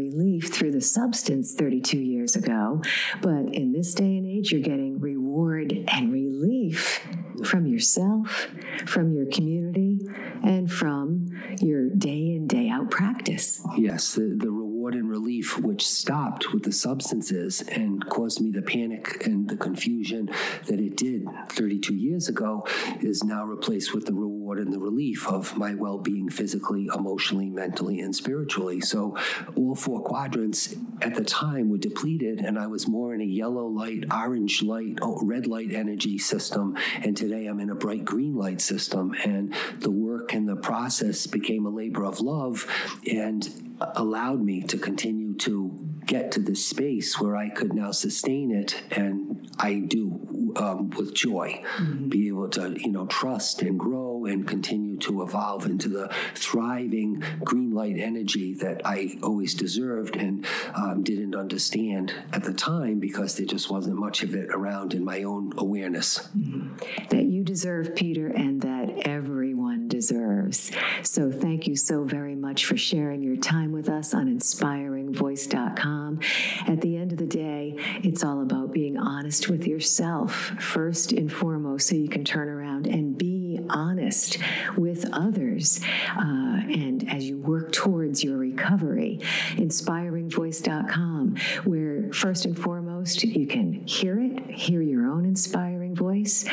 through 0.65 0.73
the 0.73 0.81
substance 0.81 1.53
32 1.53 1.99
years 1.99 2.37
ago. 2.37 2.81
But 3.21 3.55
in 3.55 3.73
this 3.73 3.93
day 3.93 4.17
and 4.17 4.27
age, 4.27 4.51
you're 4.51 4.63
getting 4.63 4.99
reward 4.99 5.75
and 5.89 6.11
relief 6.11 7.07
from 7.45 7.67
yourself, 7.67 8.47
from 8.87 9.13
your 9.13 9.27
community, 9.27 9.99
and 10.43 10.73
from 10.73 11.27
your 11.61 11.91
day 11.91 12.31
in, 12.35 12.47
day 12.47 12.71
out 12.71 12.91
practice. 12.91 13.61
Yes. 13.77 14.15
The, 14.15 14.37
the 14.39 14.51
reward 14.51 14.95
and 14.95 15.11
relief, 15.11 15.59
which 15.59 15.87
stopped 15.87 16.55
with 16.55 16.63
the 16.63 16.73
substances 16.73 17.61
and 17.61 18.09
caused 18.09 18.41
me 18.41 18.51
the 18.51 18.63
panic 18.63 19.27
and 19.27 19.47
the 19.47 19.59
confusion 19.59 20.31
that 20.67 20.81
it 20.81 20.97
did 20.97 21.27
32 21.51 21.95
years 21.95 22.29
ago, 22.29 22.67
is 23.01 23.23
now 23.23 23.45
replaced 23.45 23.93
with 23.93 24.07
the 24.07 24.15
reward 24.15 24.44
and 24.53 24.73
the 24.73 24.79
relief 24.79 25.27
of 25.27 25.57
my 25.57 25.75
well 25.75 25.99
being 25.99 26.29
physically, 26.29 26.89
emotionally, 26.95 27.49
mentally, 27.49 28.01
and 28.01 28.15
spiritually. 28.15 28.81
So 28.81 29.17
all 29.57 29.75
four 29.75 30.03
quadrants 30.03 30.75
at 31.03 31.15
the 31.15 31.25
time 31.25 31.71
were 31.71 31.79
depleted, 31.79 32.41
and 32.41 32.59
I 32.59 32.67
was 32.67 32.87
more 32.87 33.15
in 33.15 33.21
a 33.21 33.25
yellow 33.25 33.67
light, 33.67 34.05
orange 34.13 34.63
light, 34.63 34.99
oh, 35.03 35.19
red 35.23 35.47
light 35.47 35.73
energy 35.73 36.19
system. 36.19 36.77
And 37.03 37.17
today 37.17 37.47
I'm 37.47 37.61
in 37.61 37.71
a 37.71 37.75
bright 37.75 38.05
green 38.05 38.37
light 38.37 38.61
system. 38.61 39.15
And 39.25 39.55
the 39.79 39.91
work 39.91 40.35
and 40.35 40.49
the 40.49 40.57
process 40.57 41.27
became 41.27 41.67
a 41.67 41.71
labor 41.71 42.05
of 42.05 42.21
love. 42.21 42.67
And 43.11 43.75
allowed 43.81 44.41
me 44.43 44.63
to 44.63 44.79
continue 44.79 45.35
to 45.35 45.77
get 46.07 46.31
to 46.33 46.41
this 46.41 46.65
space 46.65 47.19
where 47.19 47.37
I 47.37 47.49
could 47.49 47.73
now 47.73 47.91
sustain 47.91 48.51
it, 48.51 48.83
and 48.91 49.49
I 49.59 49.79
do 49.79 50.53
um, 50.57 50.91
with 50.91 51.15
joy, 51.15 51.63
mm-hmm. 51.77 52.09
be 52.09 52.29
able 52.29 52.49
to 52.51 52.75
you 52.79 52.91
know 52.91 53.07
trust 53.07 53.63
and 53.63 53.79
and 54.27 54.47
continue 54.47 54.97
to 54.99 55.23
evolve 55.23 55.67
into 55.67 55.89
the 55.89 56.13
thriving 56.35 57.23
green 57.43 57.71
light 57.71 57.97
energy 57.99 58.55
that 58.55 58.81
I 58.85 59.19
always 59.23 59.55
deserved 59.55 60.17
and 60.17 60.47
um, 60.75 61.03
didn't 61.03 61.35
understand 61.35 62.15
at 62.33 62.45
the 62.45 62.53
time 62.53 62.99
because 63.01 63.37
there 63.37 63.47
just 63.47 63.71
wasn't 63.71 63.97
much 63.97 64.23
of 64.23 64.35
it 64.35 64.49
around 64.51 64.95
in 64.95 65.05
my 65.05 65.23
own 65.23 65.53
awareness. 65.57 66.19
Mm-hmm. 66.37 66.77
That 67.09 67.25
you 67.25 67.45
deserve, 67.45 67.95
Peter, 67.95 68.29
and 68.29 68.61
that 68.63 69.07
everyone 69.07 69.89
deserves. 69.89 70.71
So 71.03 71.31
thank 71.31 71.67
you 71.67 71.77
so 71.77 72.05
very 72.05 72.35
much 72.35 72.65
for 72.67 72.77
sharing 72.77 73.23
your 73.23 73.37
time 73.37 73.73
with 73.73 73.89
us 73.89 74.15
on 74.15 74.27
inspiringvoice.com. 74.27 76.21
At 76.67 76.81
the 76.81 76.97
end 76.97 77.13
of 77.13 77.19
the 77.19 77.27
day, 77.27 77.77
it's 78.03 78.25
all 78.25 78.43
about 78.43 78.73
being 78.73 78.97
honest 78.97 79.49
with 79.49 79.67
yourself 79.67 80.53
first 80.59 81.13
and 81.13 81.33
foremost 81.33 81.89
so 81.89 81.95
you 81.95 82.09
can 82.09 82.25
turn 82.25 82.49
around 82.49 82.87
and 82.87 83.17
be 83.17 83.34
honest 83.71 84.39
with 84.77 85.07
others. 85.13 85.81
Uh, 86.17 86.61
and 86.69 87.09
as 87.11 87.29
you 87.29 87.39
work 87.39 87.73
towards 87.73 88.23
your 88.23 88.37
recovery, 88.37 89.21
inspiringvoice.com, 89.53 91.37
where 91.65 92.13
first 92.13 92.45
and 92.45 92.59
foremost 92.59 93.23
you 93.23 93.47
can 93.47 93.73
hear 93.87 94.21
it, 94.21 94.51
hear 94.51 94.83
your 94.83 95.07
own 95.07 95.25
inspiring 95.25 95.95
voice, 95.95 96.45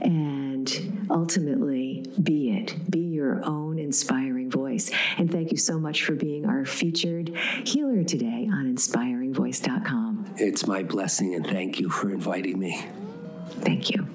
and 0.00 1.06
ultimately 1.10 2.04
be 2.22 2.50
it, 2.56 2.90
be 2.90 3.00
your 3.00 3.44
own 3.44 3.78
inspiring 3.78 4.50
voice. 4.50 4.90
And 5.18 5.30
thank 5.30 5.50
you 5.50 5.56
so 5.58 5.78
much 5.78 6.04
for 6.04 6.14
being 6.14 6.46
our 6.46 6.64
featured 6.64 7.36
healer 7.64 8.04
today 8.04 8.48
on 8.52 8.74
inspiringvoice.com. 8.74 10.34
It's 10.36 10.66
my 10.66 10.82
blessing 10.82 11.34
and 11.34 11.46
thank 11.46 11.78
you 11.80 11.90
for 11.90 12.10
inviting 12.10 12.58
me. 12.58 12.86
Thank 13.60 13.90
you. 13.90 14.06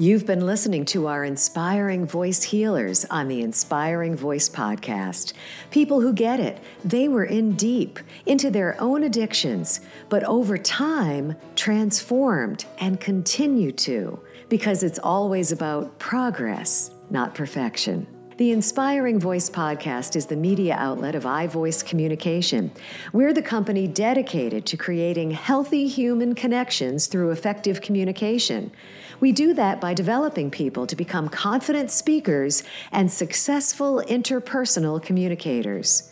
You've 0.00 0.24
been 0.24 0.46
listening 0.46 0.86
to 0.86 1.08
our 1.08 1.26
Inspiring 1.26 2.06
Voice 2.06 2.42
Healers 2.42 3.04
on 3.10 3.28
the 3.28 3.42
Inspiring 3.42 4.16
Voice 4.16 4.48
podcast. 4.48 5.34
People 5.70 6.00
who 6.00 6.14
get 6.14 6.40
it. 6.40 6.56
They 6.82 7.06
were 7.06 7.26
in 7.26 7.54
deep 7.54 7.98
into 8.24 8.50
their 8.50 8.80
own 8.80 9.02
addictions, 9.02 9.82
but 10.08 10.24
over 10.24 10.56
time 10.56 11.36
transformed 11.54 12.64
and 12.78 12.98
continue 12.98 13.72
to 13.72 14.18
because 14.48 14.82
it's 14.82 14.98
always 14.98 15.52
about 15.52 15.98
progress, 15.98 16.90
not 17.10 17.34
perfection. 17.34 18.06
The 18.40 18.52
Inspiring 18.52 19.20
Voice 19.20 19.50
podcast 19.50 20.16
is 20.16 20.24
the 20.24 20.34
media 20.34 20.74
outlet 20.74 21.14
of 21.14 21.24
iVoice 21.24 21.84
Communication. 21.84 22.72
We're 23.12 23.34
the 23.34 23.42
company 23.42 23.86
dedicated 23.86 24.64
to 24.64 24.78
creating 24.78 25.32
healthy 25.32 25.86
human 25.86 26.34
connections 26.34 27.06
through 27.06 27.32
effective 27.32 27.82
communication. 27.82 28.72
We 29.20 29.32
do 29.32 29.54
that 29.54 29.80
by 29.80 29.94
developing 29.94 30.50
people 30.50 30.86
to 30.86 30.96
become 30.96 31.28
confident 31.28 31.90
speakers 31.90 32.62
and 32.90 33.12
successful 33.12 34.02
interpersonal 34.08 35.02
communicators. 35.02 36.10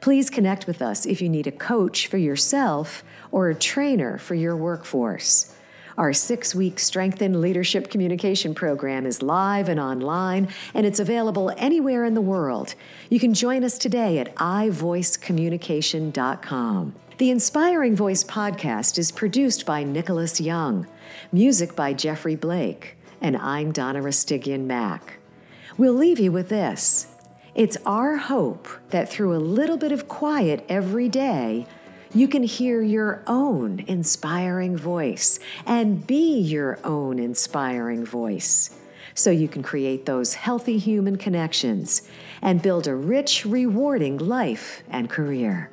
Please 0.00 0.30
connect 0.30 0.66
with 0.66 0.82
us 0.82 1.06
if 1.06 1.22
you 1.22 1.28
need 1.28 1.46
a 1.46 1.52
coach 1.52 2.06
for 2.06 2.18
yourself 2.18 3.02
or 3.32 3.48
a 3.48 3.54
trainer 3.54 4.18
for 4.18 4.34
your 4.34 4.56
workforce. 4.56 5.54
Our 5.98 6.12
six 6.12 6.54
week 6.54 6.78
Strengthen 6.78 7.40
Leadership 7.40 7.90
Communication 7.90 8.54
program 8.54 9.06
is 9.06 9.22
live 9.22 9.68
and 9.68 9.80
online, 9.80 10.48
and 10.72 10.86
it's 10.86 11.00
available 11.00 11.52
anywhere 11.56 12.04
in 12.04 12.14
the 12.14 12.20
world. 12.20 12.76
You 13.10 13.18
can 13.20 13.34
join 13.34 13.64
us 13.64 13.76
today 13.76 14.18
at 14.18 14.34
ivoicecommunication.com. 14.36 16.94
The 17.20 17.30
Inspiring 17.30 17.96
Voice 17.96 18.24
podcast 18.24 18.96
is 18.96 19.12
produced 19.12 19.66
by 19.66 19.84
Nicholas 19.84 20.40
Young, 20.40 20.86
music 21.30 21.76
by 21.76 21.92
Jeffrey 21.92 22.34
Blake, 22.34 22.96
and 23.20 23.36
I'm 23.36 23.72
Donna 23.72 24.00
Rastigian 24.00 24.66
Mack. 24.66 25.18
We'll 25.76 25.92
leave 25.92 26.18
you 26.18 26.32
with 26.32 26.48
this. 26.48 27.08
It's 27.54 27.76
our 27.84 28.16
hope 28.16 28.68
that 28.88 29.10
through 29.10 29.36
a 29.36 29.46
little 29.56 29.76
bit 29.76 29.92
of 29.92 30.08
quiet 30.08 30.64
every 30.66 31.10
day, 31.10 31.66
you 32.14 32.26
can 32.26 32.42
hear 32.42 32.80
your 32.80 33.22
own 33.26 33.84
inspiring 33.86 34.74
voice 34.74 35.38
and 35.66 36.06
be 36.06 36.38
your 36.38 36.78
own 36.84 37.18
inspiring 37.18 38.02
voice. 38.02 38.80
So 39.14 39.30
you 39.30 39.46
can 39.46 39.62
create 39.62 40.06
those 40.06 40.32
healthy 40.32 40.78
human 40.78 41.16
connections 41.16 42.00
and 42.40 42.62
build 42.62 42.86
a 42.86 42.94
rich, 42.94 43.44
rewarding 43.44 44.16
life 44.16 44.82
and 44.88 45.10
career. 45.10 45.70